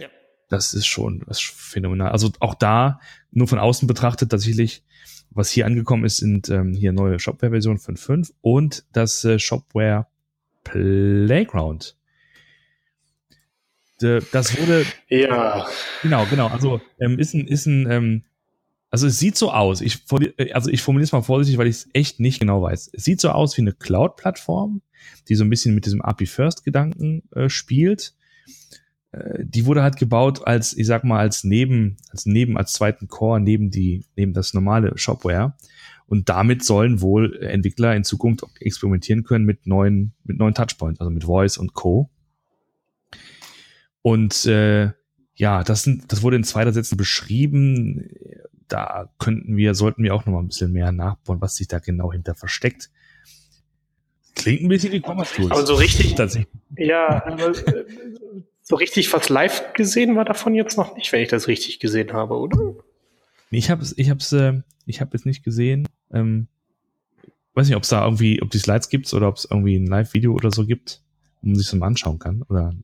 ja. 0.00 0.08
Das 0.48 0.74
ist 0.74 0.86
schon 0.86 1.22
das 1.26 1.38
ist 1.38 1.46
phänomenal. 1.46 2.10
Also 2.10 2.30
auch 2.40 2.54
da, 2.54 3.00
nur 3.30 3.48
von 3.48 3.58
außen 3.58 3.86
betrachtet, 3.88 4.30
tatsächlich, 4.30 4.84
was 5.30 5.50
hier 5.50 5.66
angekommen 5.66 6.04
ist, 6.04 6.18
sind 6.18 6.48
ähm, 6.50 6.74
hier 6.74 6.92
neue 6.92 7.18
Shopware-Version 7.18 7.78
5.5 7.78 8.32
und 8.42 8.84
das 8.92 9.24
äh, 9.24 9.38
Shopware 9.38 10.06
Playground. 10.64 11.96
Das 14.32 14.58
wurde. 14.58 14.84
Ja. 15.08 15.66
Genau, 16.02 16.26
genau. 16.30 16.48
Also 16.48 16.80
ähm, 17.00 17.18
ist 17.18 17.34
ein, 17.34 17.46
ist 17.46 17.66
ein 17.66 17.90
ähm, 17.90 18.22
also 18.92 19.06
es 19.06 19.18
sieht 19.18 19.36
so 19.36 19.50
aus. 19.50 19.80
Ich, 19.80 20.04
also 20.52 20.70
ich 20.70 20.82
formuliere 20.82 21.04
es 21.04 21.12
mal 21.12 21.22
vorsichtig, 21.22 21.58
weil 21.58 21.66
ich 21.66 21.76
es 21.76 21.88
echt 21.94 22.20
nicht 22.20 22.40
genau 22.40 22.60
weiß. 22.60 22.90
Es 22.92 23.04
sieht 23.04 23.22
so 23.22 23.30
aus 23.30 23.56
wie 23.56 23.62
eine 23.62 23.72
Cloud-Plattform, 23.72 24.82
die 25.28 25.34
so 25.34 25.44
ein 25.44 25.50
bisschen 25.50 25.74
mit 25.74 25.86
diesem 25.86 26.02
API 26.02 26.26
First 26.26 26.62
Gedanken 26.62 27.22
äh, 27.34 27.48
spielt. 27.48 28.14
Äh, 29.12 29.44
die 29.44 29.64
wurde 29.64 29.82
halt 29.82 29.96
gebaut 29.96 30.46
als, 30.46 30.76
ich 30.76 30.86
sag 30.86 31.04
mal, 31.04 31.18
als 31.18 31.42
neben, 31.42 31.96
als 32.10 32.26
neben, 32.26 32.58
als 32.58 32.74
zweiten 32.74 33.08
Core 33.08 33.40
neben 33.40 33.70
die, 33.70 34.04
neben 34.14 34.34
das 34.34 34.52
normale 34.52 34.96
Shopware. 34.98 35.54
Und 36.04 36.28
damit 36.28 36.62
sollen 36.62 37.00
wohl 37.00 37.42
Entwickler 37.42 37.96
in 37.96 38.04
Zukunft 38.04 38.44
experimentieren 38.60 39.24
können 39.24 39.46
mit 39.46 39.66
neuen, 39.66 40.12
mit 40.24 40.38
neuen 40.38 40.52
Touchpoints, 40.52 41.00
also 41.00 41.10
mit 41.10 41.24
Voice 41.24 41.56
und 41.56 41.72
Co. 41.72 42.10
Und 44.02 44.46
äh, 44.46 44.90
ja, 45.34 45.62
das, 45.62 45.84
sind, 45.84 46.12
das 46.12 46.22
wurde 46.22 46.36
in 46.36 46.44
zweiter 46.44 46.72
Sätzen 46.72 46.96
beschrieben. 46.96 48.08
Da 48.68 49.12
könnten 49.18 49.56
wir, 49.56 49.74
sollten 49.74 50.02
wir 50.02 50.14
auch 50.14 50.26
noch 50.26 50.32
mal 50.32 50.40
ein 50.40 50.48
bisschen 50.48 50.72
mehr 50.72 50.92
nachbauen, 50.92 51.40
was 51.40 51.56
sich 51.56 51.68
da 51.68 51.78
genau 51.78 52.12
hinter 52.12 52.34
versteckt. 52.34 52.90
Klingt 54.34 54.62
ein 54.62 54.68
bisschen 54.68 54.92
wie 54.92 55.00
Commerce 55.00 55.34
Tools. 55.34 55.50
Aber 55.50 55.66
so 55.66 55.74
richtig, 55.74 56.16
ja, 56.76 57.18
äh, 57.28 57.52
so 58.62 58.76
richtig 58.76 59.12
was 59.12 59.28
live 59.28 59.72
gesehen 59.74 60.16
war 60.16 60.24
davon 60.24 60.54
jetzt 60.54 60.76
noch 60.76 60.96
nicht, 60.96 61.12
wenn 61.12 61.22
ich 61.22 61.28
das 61.28 61.48
richtig 61.48 61.80
gesehen 61.80 62.12
habe, 62.12 62.34
oder? 62.34 62.74
Ich 63.50 63.70
habe 63.70 63.82
es, 63.82 63.96
ich 63.98 64.08
habe 64.08 64.20
es, 64.20 64.32
äh, 64.32 64.62
ich 64.86 65.00
habe 65.00 65.16
es 65.16 65.24
nicht 65.24 65.44
gesehen. 65.44 65.86
Ähm, 66.12 66.48
weiß 67.54 67.66
nicht, 67.66 67.76
ob 67.76 67.82
es 67.82 67.90
da 67.90 68.04
irgendwie, 68.04 68.40
ob 68.42 68.50
die 68.50 68.58
Slides 68.58 68.88
gibt 68.88 69.12
oder 69.12 69.28
ob 69.28 69.36
es 69.36 69.46
irgendwie 69.50 69.76
ein 69.76 69.86
Live-Video 69.86 70.32
oder 70.32 70.50
so 70.50 70.66
gibt, 70.66 71.02
wo 71.40 71.48
man 71.48 71.56
sich 71.56 71.66
das 71.66 71.78
mal 71.78 71.86
anschauen 71.86 72.18
kann 72.18 72.42
oder 72.48 72.74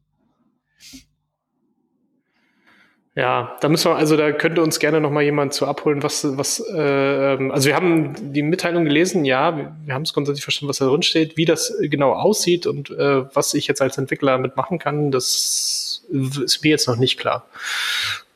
Ja, 3.18 3.56
da 3.60 3.68
müssen 3.68 3.90
wir, 3.90 3.96
also 3.96 4.16
da 4.16 4.30
könnte 4.30 4.62
uns 4.62 4.78
gerne 4.78 5.00
noch 5.00 5.10
mal 5.10 5.24
jemand 5.24 5.52
zu 5.52 5.66
abholen, 5.66 6.04
was, 6.04 6.24
was, 6.38 6.60
äh, 6.72 7.50
also 7.50 7.66
wir 7.66 7.74
haben 7.74 8.32
die 8.32 8.42
Mitteilung 8.42 8.84
gelesen, 8.84 9.24
ja, 9.24 9.56
wir, 9.56 9.76
wir 9.84 9.94
haben 9.94 10.02
es 10.02 10.12
grundsätzlich 10.12 10.44
verstanden, 10.44 10.68
was 10.68 10.78
da 10.78 10.86
drin 10.86 11.02
steht, 11.02 11.36
wie 11.36 11.44
das 11.44 11.74
genau 11.80 12.12
aussieht 12.12 12.68
und 12.68 12.90
äh, 12.90 13.24
was 13.34 13.54
ich 13.54 13.66
jetzt 13.66 13.82
als 13.82 13.98
Entwickler 13.98 14.38
mitmachen 14.38 14.78
kann, 14.78 15.10
das 15.10 16.04
ist 16.08 16.62
mir 16.62 16.68
jetzt 16.68 16.86
noch 16.86 16.94
nicht 16.94 17.18
klar. 17.18 17.48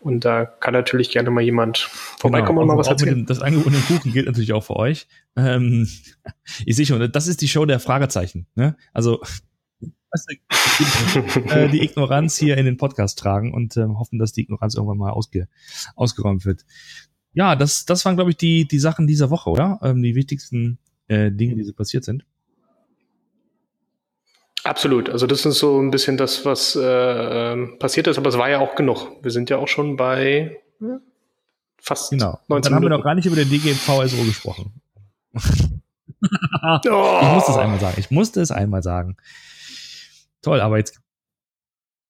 Und 0.00 0.24
da 0.24 0.46
kann 0.46 0.74
natürlich 0.74 1.10
gerne 1.10 1.30
mal 1.30 1.42
jemand 1.42 1.78
vorbeikommen 1.78 2.58
genau, 2.58 2.62
und 2.62 2.66
mal 2.66 2.76
was 2.76 2.88
erzählen. 2.88 3.18
Dem, 3.18 3.26
das 3.26 3.40
angebotene 3.40 3.82
Kuchen 3.82 4.12
gilt 4.12 4.26
natürlich 4.26 4.52
auch 4.52 4.64
für 4.64 4.74
euch. 4.74 5.06
Ähm, 5.36 5.86
ich 6.66 6.74
sehe 6.74 6.86
schon, 6.86 7.12
das 7.12 7.28
ist 7.28 7.40
die 7.40 7.46
Show 7.46 7.66
der 7.66 7.78
Fragezeichen. 7.78 8.48
Ne? 8.56 8.76
Also 8.92 9.20
äh, 10.12 11.68
die 11.68 11.82
Ignoranz 11.82 12.36
hier 12.36 12.56
in 12.58 12.64
den 12.64 12.76
Podcast 12.76 13.18
tragen 13.18 13.54
und 13.54 13.76
äh, 13.76 13.84
hoffen, 13.86 14.18
dass 14.18 14.32
die 14.32 14.42
Ignoranz 14.42 14.74
irgendwann 14.74 14.98
mal 14.98 15.10
ausge, 15.10 15.48
ausgeräumt 15.96 16.44
wird. 16.44 16.64
Ja, 17.34 17.56
das, 17.56 17.86
das 17.86 18.04
waren, 18.04 18.16
glaube 18.16 18.30
ich, 18.30 18.36
die, 18.36 18.66
die 18.68 18.78
Sachen 18.78 19.06
dieser 19.06 19.30
Woche, 19.30 19.50
oder? 19.50 19.80
Ähm, 19.82 20.02
die 20.02 20.14
wichtigsten 20.14 20.78
äh, 21.08 21.30
Dinge, 21.30 21.56
die 21.56 21.64
so 21.64 21.72
passiert 21.72 22.04
sind. 22.04 22.24
Absolut. 24.64 25.10
Also 25.10 25.26
das 25.26 25.44
ist 25.44 25.58
so 25.58 25.80
ein 25.80 25.90
bisschen 25.90 26.16
das, 26.16 26.44
was 26.44 26.76
äh, 26.76 26.82
ähm, 27.52 27.78
passiert 27.78 28.06
ist, 28.06 28.18
aber 28.18 28.28
es 28.28 28.38
war 28.38 28.48
ja 28.48 28.60
auch 28.60 28.76
genug. 28.76 29.10
Wir 29.22 29.30
sind 29.30 29.50
ja 29.50 29.58
auch 29.58 29.66
schon 29.66 29.96
bei 29.96 30.60
ja, 30.80 31.00
fast 31.78 32.10
genau. 32.10 32.38
19 32.48 32.54
und 32.54 32.66
Dann 32.66 32.74
haben 32.74 32.82
wir 32.82 32.90
noch 32.90 33.02
gar 33.02 33.14
nicht 33.14 33.26
über 33.26 33.36
den 33.36 33.50
DGVSO 33.50 34.24
gesprochen. 34.24 34.72
Ich 36.84 36.90
musste 37.34 37.50
es 37.50 37.58
einmal 37.58 37.80
sagen. 37.80 37.94
Ich 37.98 38.10
musste 38.12 38.40
es 38.40 38.50
einmal 38.52 38.82
sagen. 38.82 39.16
Toll, 40.42 40.60
aber 40.60 40.78
jetzt. 40.78 41.00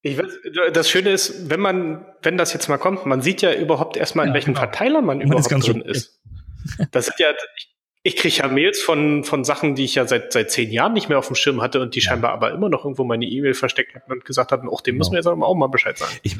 Ich 0.01 0.17
weiß, 0.17 0.25
das 0.73 0.89
Schöne 0.89 1.11
ist, 1.11 1.49
wenn 1.49 1.61
man, 1.61 2.05
wenn 2.21 2.37
das 2.37 2.51
jetzt 2.51 2.67
mal 2.67 2.77
kommt, 2.77 3.05
man 3.05 3.21
sieht 3.21 3.41
ja 3.41 3.53
überhaupt 3.53 3.95
erstmal, 3.95 4.25
ja, 4.25 4.29
in 4.29 4.33
welchem 4.33 4.53
genau. 4.53 4.59
Verteiler 4.59 5.01
man, 5.01 5.19
man 5.19 5.27
überhaupt 5.27 5.49
ist 5.49 5.67
drin 5.67 5.81
ist. 5.85 6.19
Das 6.91 7.05
sind 7.05 7.19
ja, 7.19 7.27
ich, 7.57 7.73
ich 8.03 8.15
kriege 8.17 8.35
ja 8.35 8.49
Mails 8.49 8.81
von, 8.81 9.23
von 9.23 9.45
Sachen, 9.45 9.75
die 9.75 9.85
ich 9.85 9.95
ja 9.95 10.05
seit, 10.05 10.33
seit 10.33 10.51
zehn 10.51 10.71
Jahren 10.71 10.91
nicht 10.91 11.07
mehr 11.07 11.17
auf 11.17 11.27
dem 11.27 11.35
Schirm 11.35 11.61
hatte 11.61 11.79
und 11.79 11.95
die 11.95 11.99
ja. 11.99 12.09
scheinbar 12.09 12.31
aber 12.31 12.51
immer 12.51 12.67
noch 12.67 12.83
irgendwo 12.83 13.05
meine 13.05 13.25
E-Mail 13.25 13.53
versteckt 13.53 13.95
hatten 13.95 14.11
und 14.11 14.25
gesagt 14.25 14.51
hatten, 14.51 14.67
auch 14.67 14.81
dem 14.81 14.95
genau. 14.95 14.99
müssen 14.99 15.11
wir 15.13 15.19
jetzt 15.19 15.27
auch 15.27 15.55
mal 15.55 15.67
Bescheid 15.67 15.97
sagen. 15.97 16.11
Ich, 16.21 16.35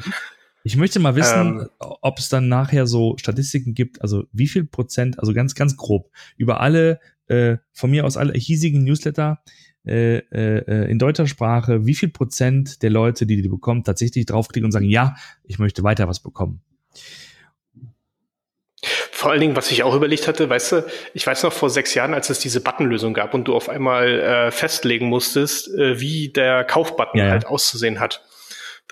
ich 0.62 0.76
möchte 0.76 1.00
mal 1.00 1.16
wissen, 1.16 1.60
ähm, 1.60 1.68
ob 1.78 2.18
es 2.18 2.28
dann 2.28 2.48
nachher 2.48 2.86
so 2.86 3.16
Statistiken 3.18 3.74
gibt, 3.74 4.02
also 4.02 4.24
wie 4.32 4.46
viel 4.46 4.64
Prozent, 4.64 5.18
also 5.18 5.32
ganz, 5.32 5.54
ganz 5.54 5.76
grob, 5.76 6.10
über 6.36 6.60
alle, 6.60 7.00
äh, 7.28 7.56
von 7.72 7.90
mir 7.90 8.04
aus 8.04 8.18
alle 8.18 8.34
hiesigen 8.34 8.84
Newsletter, 8.84 9.42
äh, 9.86 10.18
äh, 10.18 10.90
in 10.90 10.98
deutscher 10.98 11.26
Sprache, 11.26 11.86
wie 11.86 11.94
viel 11.94 12.08
Prozent 12.08 12.82
der 12.82 12.90
Leute, 12.90 13.26
die 13.26 13.40
die 13.40 13.48
bekommen, 13.48 13.84
tatsächlich 13.84 14.26
draufklicken 14.26 14.66
und 14.66 14.72
sagen, 14.72 14.88
ja, 14.88 15.14
ich 15.44 15.58
möchte 15.58 15.82
weiter 15.82 16.08
was 16.08 16.20
bekommen. 16.20 16.62
Vor 19.10 19.30
allen 19.30 19.40
Dingen, 19.40 19.56
was 19.56 19.70
ich 19.70 19.82
auch 19.82 19.94
überlegt 19.94 20.28
hatte, 20.28 20.50
weißt 20.50 20.72
du, 20.72 20.86
ich 21.14 21.26
weiß 21.26 21.42
noch 21.44 21.52
vor 21.52 21.70
sechs 21.70 21.94
Jahren, 21.94 22.12
als 22.14 22.28
es 22.30 22.38
diese 22.38 22.60
Buttonlösung 22.60 23.14
gab 23.14 23.32
und 23.32 23.44
du 23.44 23.54
auf 23.54 23.68
einmal 23.68 24.20
äh, 24.20 24.50
festlegen 24.50 25.06
musstest, 25.06 25.68
äh, 25.74 26.00
wie 26.00 26.28
der 26.28 26.64
Kaufbutton 26.64 27.18
ja, 27.18 27.26
ja. 27.26 27.30
halt 27.30 27.46
auszusehen 27.46 28.00
hat 28.00 28.23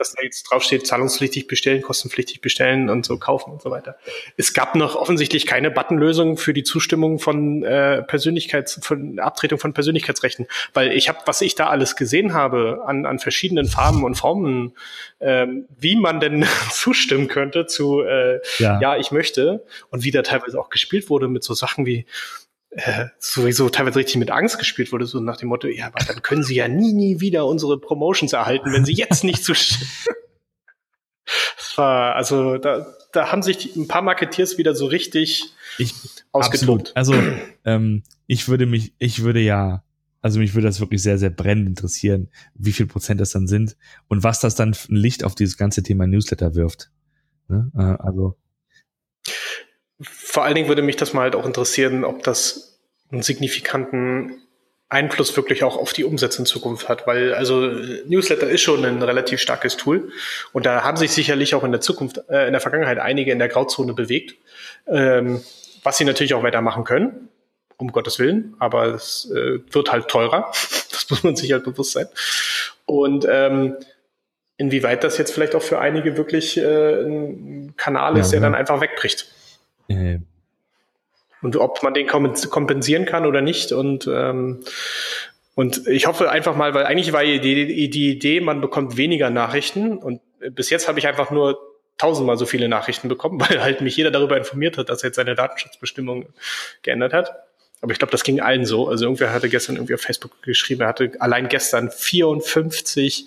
dass 0.02 0.14
da 0.14 0.22
jetzt 0.22 0.42
draufsteht, 0.42 0.84
zahlungspflichtig 0.84 1.46
bestellen, 1.46 1.80
kostenpflichtig 1.80 2.40
bestellen 2.40 2.90
und 2.90 3.06
so 3.06 3.18
kaufen 3.18 3.52
und 3.52 3.62
so 3.62 3.70
weiter. 3.70 3.96
Es 4.36 4.52
gab 4.52 4.74
noch 4.74 4.96
offensichtlich 4.96 5.46
keine 5.46 5.70
Buttonlösung 5.70 6.36
für 6.36 6.52
die 6.52 6.64
Zustimmung 6.64 7.20
von 7.20 7.62
äh, 7.62 8.02
Persönlichkeits, 8.02 8.80
von 8.82 9.20
Abtretung 9.20 9.60
von 9.60 9.72
Persönlichkeitsrechten, 9.72 10.48
weil 10.74 10.90
ich 10.92 11.08
habe, 11.08 11.20
was 11.26 11.40
ich 11.40 11.54
da 11.54 11.68
alles 11.68 11.94
gesehen 11.94 12.34
habe 12.34 12.82
an, 12.84 13.06
an 13.06 13.20
verschiedenen 13.20 13.66
Farben 13.66 14.02
und 14.02 14.16
Formen, 14.16 14.72
ähm, 15.20 15.66
wie 15.78 15.94
man 15.94 16.18
denn 16.18 16.44
zustimmen 16.72 17.28
könnte 17.28 17.66
zu 17.66 18.02
äh, 18.02 18.40
ja. 18.58 18.80
ja, 18.80 18.96
ich 18.96 19.12
möchte 19.12 19.64
und 19.90 20.02
wie 20.02 20.10
da 20.10 20.22
teilweise 20.22 20.58
auch 20.58 20.68
gespielt 20.68 21.10
wurde 21.10 21.28
mit 21.28 21.44
so 21.44 21.54
Sachen 21.54 21.86
wie 21.86 22.06
äh, 22.72 23.06
sowieso 23.18 23.68
teilweise 23.68 23.98
richtig 23.98 24.16
mit 24.16 24.30
Angst 24.30 24.58
gespielt 24.58 24.92
wurde, 24.92 25.06
so 25.06 25.20
nach 25.20 25.36
dem 25.36 25.48
Motto, 25.48 25.68
ja, 25.68 25.86
aber 25.86 26.04
dann 26.04 26.22
können 26.22 26.42
sie 26.42 26.54
ja 26.54 26.68
nie, 26.68 26.92
nie 26.92 27.20
wieder 27.20 27.46
unsere 27.46 27.78
Promotions 27.78 28.32
erhalten, 28.32 28.72
wenn 28.72 28.84
sie 28.84 28.94
jetzt 28.94 29.24
nicht 29.24 29.44
zu. 29.44 29.52
war, 31.76 32.14
also 32.16 32.58
da, 32.58 32.86
da 33.12 33.32
haben 33.32 33.42
sich 33.42 33.76
ein 33.76 33.88
paar 33.88 34.02
Marketeers 34.02 34.58
wieder 34.58 34.74
so 34.74 34.86
richtig 34.86 35.52
ich, 35.78 35.94
ausgetobt. 36.32 36.92
Also 36.94 37.14
ähm, 37.64 38.02
ich 38.26 38.48
würde 38.48 38.66
mich, 38.66 38.94
ich 38.98 39.22
würde 39.22 39.40
ja, 39.40 39.84
also 40.20 40.38
mich 40.38 40.54
würde 40.54 40.68
das 40.68 40.80
wirklich 40.80 41.02
sehr, 41.02 41.18
sehr 41.18 41.30
brennend 41.30 41.68
interessieren, 41.68 42.28
wie 42.54 42.72
viel 42.72 42.86
Prozent 42.86 43.20
das 43.20 43.30
dann 43.30 43.46
sind 43.46 43.76
und 44.08 44.22
was 44.22 44.40
das 44.40 44.54
dann 44.54 44.70
ein 44.70 44.96
Licht 44.96 45.24
auf 45.24 45.34
dieses 45.34 45.56
ganze 45.56 45.82
Thema 45.82 46.06
Newsletter 46.06 46.54
wirft. 46.54 46.90
Ne? 47.48 47.70
Äh, 47.74 48.02
also 48.02 48.36
vor 50.32 50.44
allen 50.44 50.54
Dingen 50.54 50.68
würde 50.68 50.80
mich 50.80 50.96
das 50.96 51.12
mal 51.12 51.24
halt 51.24 51.36
auch 51.36 51.44
interessieren, 51.44 52.04
ob 52.06 52.22
das 52.22 52.80
einen 53.10 53.20
signifikanten 53.20 54.40
Einfluss 54.88 55.36
wirklich 55.36 55.62
auch 55.62 55.76
auf 55.76 55.92
die 55.92 56.04
Umsätze 56.04 56.38
in 56.38 56.46
Zukunft 56.46 56.88
hat, 56.88 57.06
weil 57.06 57.34
also 57.34 57.60
Newsletter 58.06 58.48
ist 58.48 58.62
schon 58.62 58.82
ein 58.82 59.02
relativ 59.02 59.40
starkes 59.42 59.76
Tool 59.76 60.10
und 60.54 60.64
da 60.64 60.84
haben 60.84 60.96
sich 60.96 61.10
sicherlich 61.12 61.54
auch 61.54 61.64
in 61.64 61.70
der 61.70 61.82
Zukunft, 61.82 62.22
äh, 62.30 62.46
in 62.46 62.52
der 62.52 62.62
Vergangenheit 62.62 62.98
einige 62.98 63.30
in 63.30 63.38
der 63.38 63.48
Grauzone 63.48 63.92
bewegt, 63.92 64.34
ähm, 64.86 65.42
was 65.82 65.98
sie 65.98 66.06
natürlich 66.06 66.32
auch 66.32 66.42
weitermachen 66.42 66.84
können, 66.84 67.28
um 67.76 67.92
Gottes 67.92 68.18
Willen, 68.18 68.54
aber 68.58 68.86
es 68.86 69.30
äh, 69.30 69.58
wird 69.70 69.92
halt 69.92 70.08
teurer, 70.08 70.50
das 70.90 71.10
muss 71.10 71.22
man 71.24 71.36
sich 71.36 71.52
halt 71.52 71.64
bewusst 71.64 71.92
sein. 71.92 72.06
Und 72.86 73.26
ähm, 73.28 73.76
inwieweit 74.56 75.04
das 75.04 75.18
jetzt 75.18 75.34
vielleicht 75.34 75.54
auch 75.54 75.62
für 75.62 75.78
einige 75.78 76.16
wirklich 76.16 76.56
äh, 76.56 77.02
ein 77.02 77.74
Kanal 77.76 78.16
ist, 78.16 78.28
ja, 78.28 78.38
der 78.38 78.40
ja. 78.40 78.46
dann 78.46 78.54
einfach 78.54 78.80
wegbricht. 78.80 79.31
Äh, 79.96 80.20
und 81.42 81.56
ob 81.56 81.82
man 81.82 81.92
den 81.92 82.06
kompensieren 82.06 83.04
kann 83.04 83.26
oder 83.26 83.40
nicht. 83.40 83.72
Und, 83.72 84.06
ähm, 84.06 84.60
und 85.54 85.86
ich 85.88 86.06
hoffe 86.06 86.30
einfach 86.30 86.56
mal, 86.56 86.72
weil 86.72 86.86
eigentlich 86.86 87.12
war 87.12 87.24
die, 87.24 87.40
die, 87.40 87.90
die 87.90 88.10
Idee, 88.10 88.40
man 88.40 88.60
bekommt 88.60 88.96
weniger 88.96 89.28
Nachrichten. 89.28 89.98
Und 89.98 90.20
bis 90.50 90.70
jetzt 90.70 90.88
habe 90.88 91.00
ich 91.00 91.06
einfach 91.08 91.30
nur 91.30 91.58
tausendmal 91.98 92.38
so 92.38 92.46
viele 92.46 92.68
Nachrichten 92.68 93.08
bekommen, 93.08 93.40
weil 93.48 93.62
halt 93.62 93.80
mich 93.80 93.96
jeder 93.96 94.10
darüber 94.10 94.36
informiert 94.36 94.78
hat, 94.78 94.88
dass 94.88 95.02
er 95.02 95.08
jetzt 95.08 95.16
seine 95.16 95.34
Datenschutzbestimmung 95.34 96.26
geändert 96.82 97.12
hat. 97.12 97.32
Aber 97.80 97.90
ich 97.90 97.98
glaube, 97.98 98.12
das 98.12 98.22
ging 98.22 98.40
allen 98.40 98.64
so. 98.64 98.88
Also 98.88 99.06
irgendwer 99.06 99.32
hatte 99.32 99.48
gestern 99.48 99.74
irgendwie 99.74 99.94
auf 99.94 100.00
Facebook 100.00 100.40
geschrieben, 100.42 100.82
er 100.82 100.88
hatte 100.88 101.12
allein 101.18 101.48
gestern 101.48 101.90
54 101.90 103.26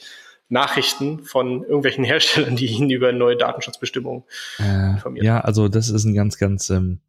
Nachrichten 0.50 1.24
von 1.24 1.64
irgendwelchen 1.64 2.04
Herstellern, 2.06 2.56
die 2.56 2.68
ihn 2.68 2.90
über 2.90 3.12
neue 3.12 3.38
Datenschutzbestimmungen 3.38 4.24
äh, 4.60 4.92
informieren. 4.92 5.26
Ja, 5.26 5.42
also 5.42 5.68
das 5.68 5.90
ist 5.90 6.06
ein 6.06 6.14
ganz, 6.14 6.38
ganz 6.38 6.70
ähm, 6.70 7.00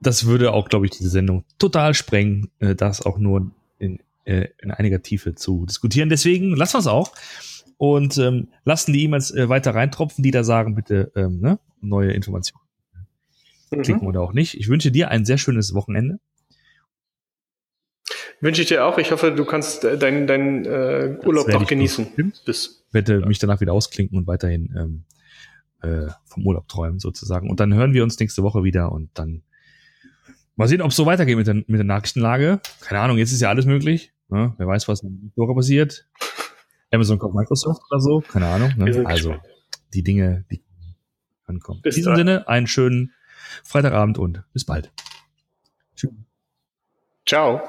das 0.00 0.26
würde 0.26 0.52
auch, 0.52 0.68
glaube 0.68 0.86
ich, 0.86 0.92
diese 0.92 1.08
Sendung 1.08 1.44
total 1.58 1.94
sprengen, 1.94 2.50
äh, 2.58 2.74
das 2.74 3.04
auch 3.04 3.18
nur 3.18 3.50
in, 3.78 4.00
äh, 4.24 4.48
in 4.60 4.70
einiger 4.70 5.02
Tiefe 5.02 5.34
zu 5.34 5.66
diskutieren. 5.66 6.08
Deswegen 6.08 6.54
lassen 6.54 6.74
wir 6.74 6.80
es 6.80 6.86
auch 6.86 7.12
und 7.78 8.18
ähm, 8.18 8.48
lassen 8.64 8.92
die 8.92 9.04
E-Mails 9.04 9.30
äh, 9.32 9.48
weiter 9.48 9.74
reintropfen, 9.74 10.22
die 10.22 10.30
da 10.30 10.44
sagen, 10.44 10.74
bitte 10.74 11.12
ähm, 11.16 11.40
ne, 11.40 11.58
neue 11.80 12.12
Informationen. 12.12 12.64
Mhm. 13.70 13.82
Klicken 13.82 14.06
oder 14.06 14.20
auch 14.20 14.32
nicht. 14.32 14.54
Ich 14.54 14.68
wünsche 14.68 14.90
dir 14.90 15.10
ein 15.10 15.24
sehr 15.24 15.38
schönes 15.38 15.74
Wochenende. 15.74 16.20
Wünsche 18.40 18.62
ich 18.62 18.68
dir 18.68 18.84
auch. 18.84 18.98
Ich 18.98 19.12
hoffe, 19.12 19.32
du 19.32 19.44
kannst 19.44 19.84
äh, 19.84 19.98
deinen 19.98 20.26
dein, 20.26 20.64
äh, 20.64 21.18
Urlaub 21.24 21.48
noch 21.48 21.66
genießen. 21.66 22.32
Bis. 22.44 22.84
Ich 22.88 22.94
werde 22.94 23.20
ja. 23.20 23.26
mich 23.26 23.38
danach 23.38 23.60
wieder 23.60 23.72
ausklinken 23.72 24.18
und 24.18 24.26
weiterhin 24.26 24.74
ähm, 24.76 25.04
äh, 25.82 26.10
vom 26.24 26.46
Urlaub 26.46 26.68
träumen 26.68 26.98
sozusagen. 26.98 27.50
Und 27.50 27.60
dann 27.60 27.72
hören 27.74 27.94
wir 27.94 28.02
uns 28.02 28.18
nächste 28.18 28.42
Woche 28.42 28.62
wieder 28.62 28.92
und 28.92 29.10
dann 29.14 29.42
Mal 30.56 30.68
sehen, 30.68 30.80
ob 30.80 30.90
es 30.90 30.96
so 30.96 31.04
weitergeht 31.04 31.36
mit 31.36 31.46
der, 31.46 31.54
mit 31.54 31.68
der 31.68 31.84
Nachrichtenlage. 31.84 32.60
Keine 32.80 33.00
Ahnung, 33.00 33.18
jetzt 33.18 33.30
ist 33.30 33.42
ja 33.42 33.50
alles 33.50 33.66
möglich. 33.66 34.14
Ne? 34.28 34.54
Wer 34.56 34.66
weiß, 34.66 34.88
was 34.88 35.02
in 35.02 35.30
Dora 35.36 35.52
passiert. 35.52 36.08
Amazon 36.90 37.18
kommt 37.18 37.34
Microsoft 37.34 37.82
oder 37.90 38.00
so. 38.00 38.20
Keine 38.20 38.46
Ahnung. 38.46 38.72
Ne? 38.76 39.04
Also 39.06 39.32
gespannt. 39.32 39.52
die 39.92 40.02
Dinge, 40.02 40.46
die 40.50 40.64
ankommen. 41.44 41.82
Bis 41.82 41.96
in 41.96 42.00
diesem 42.00 42.12
dann. 42.12 42.18
Sinne, 42.18 42.48
einen 42.48 42.66
schönen 42.66 43.12
Freitagabend 43.64 44.18
und 44.18 44.44
bis 44.54 44.64
bald. 44.64 44.90
Tschüss. 45.94 46.10
Ciao. 47.26 47.60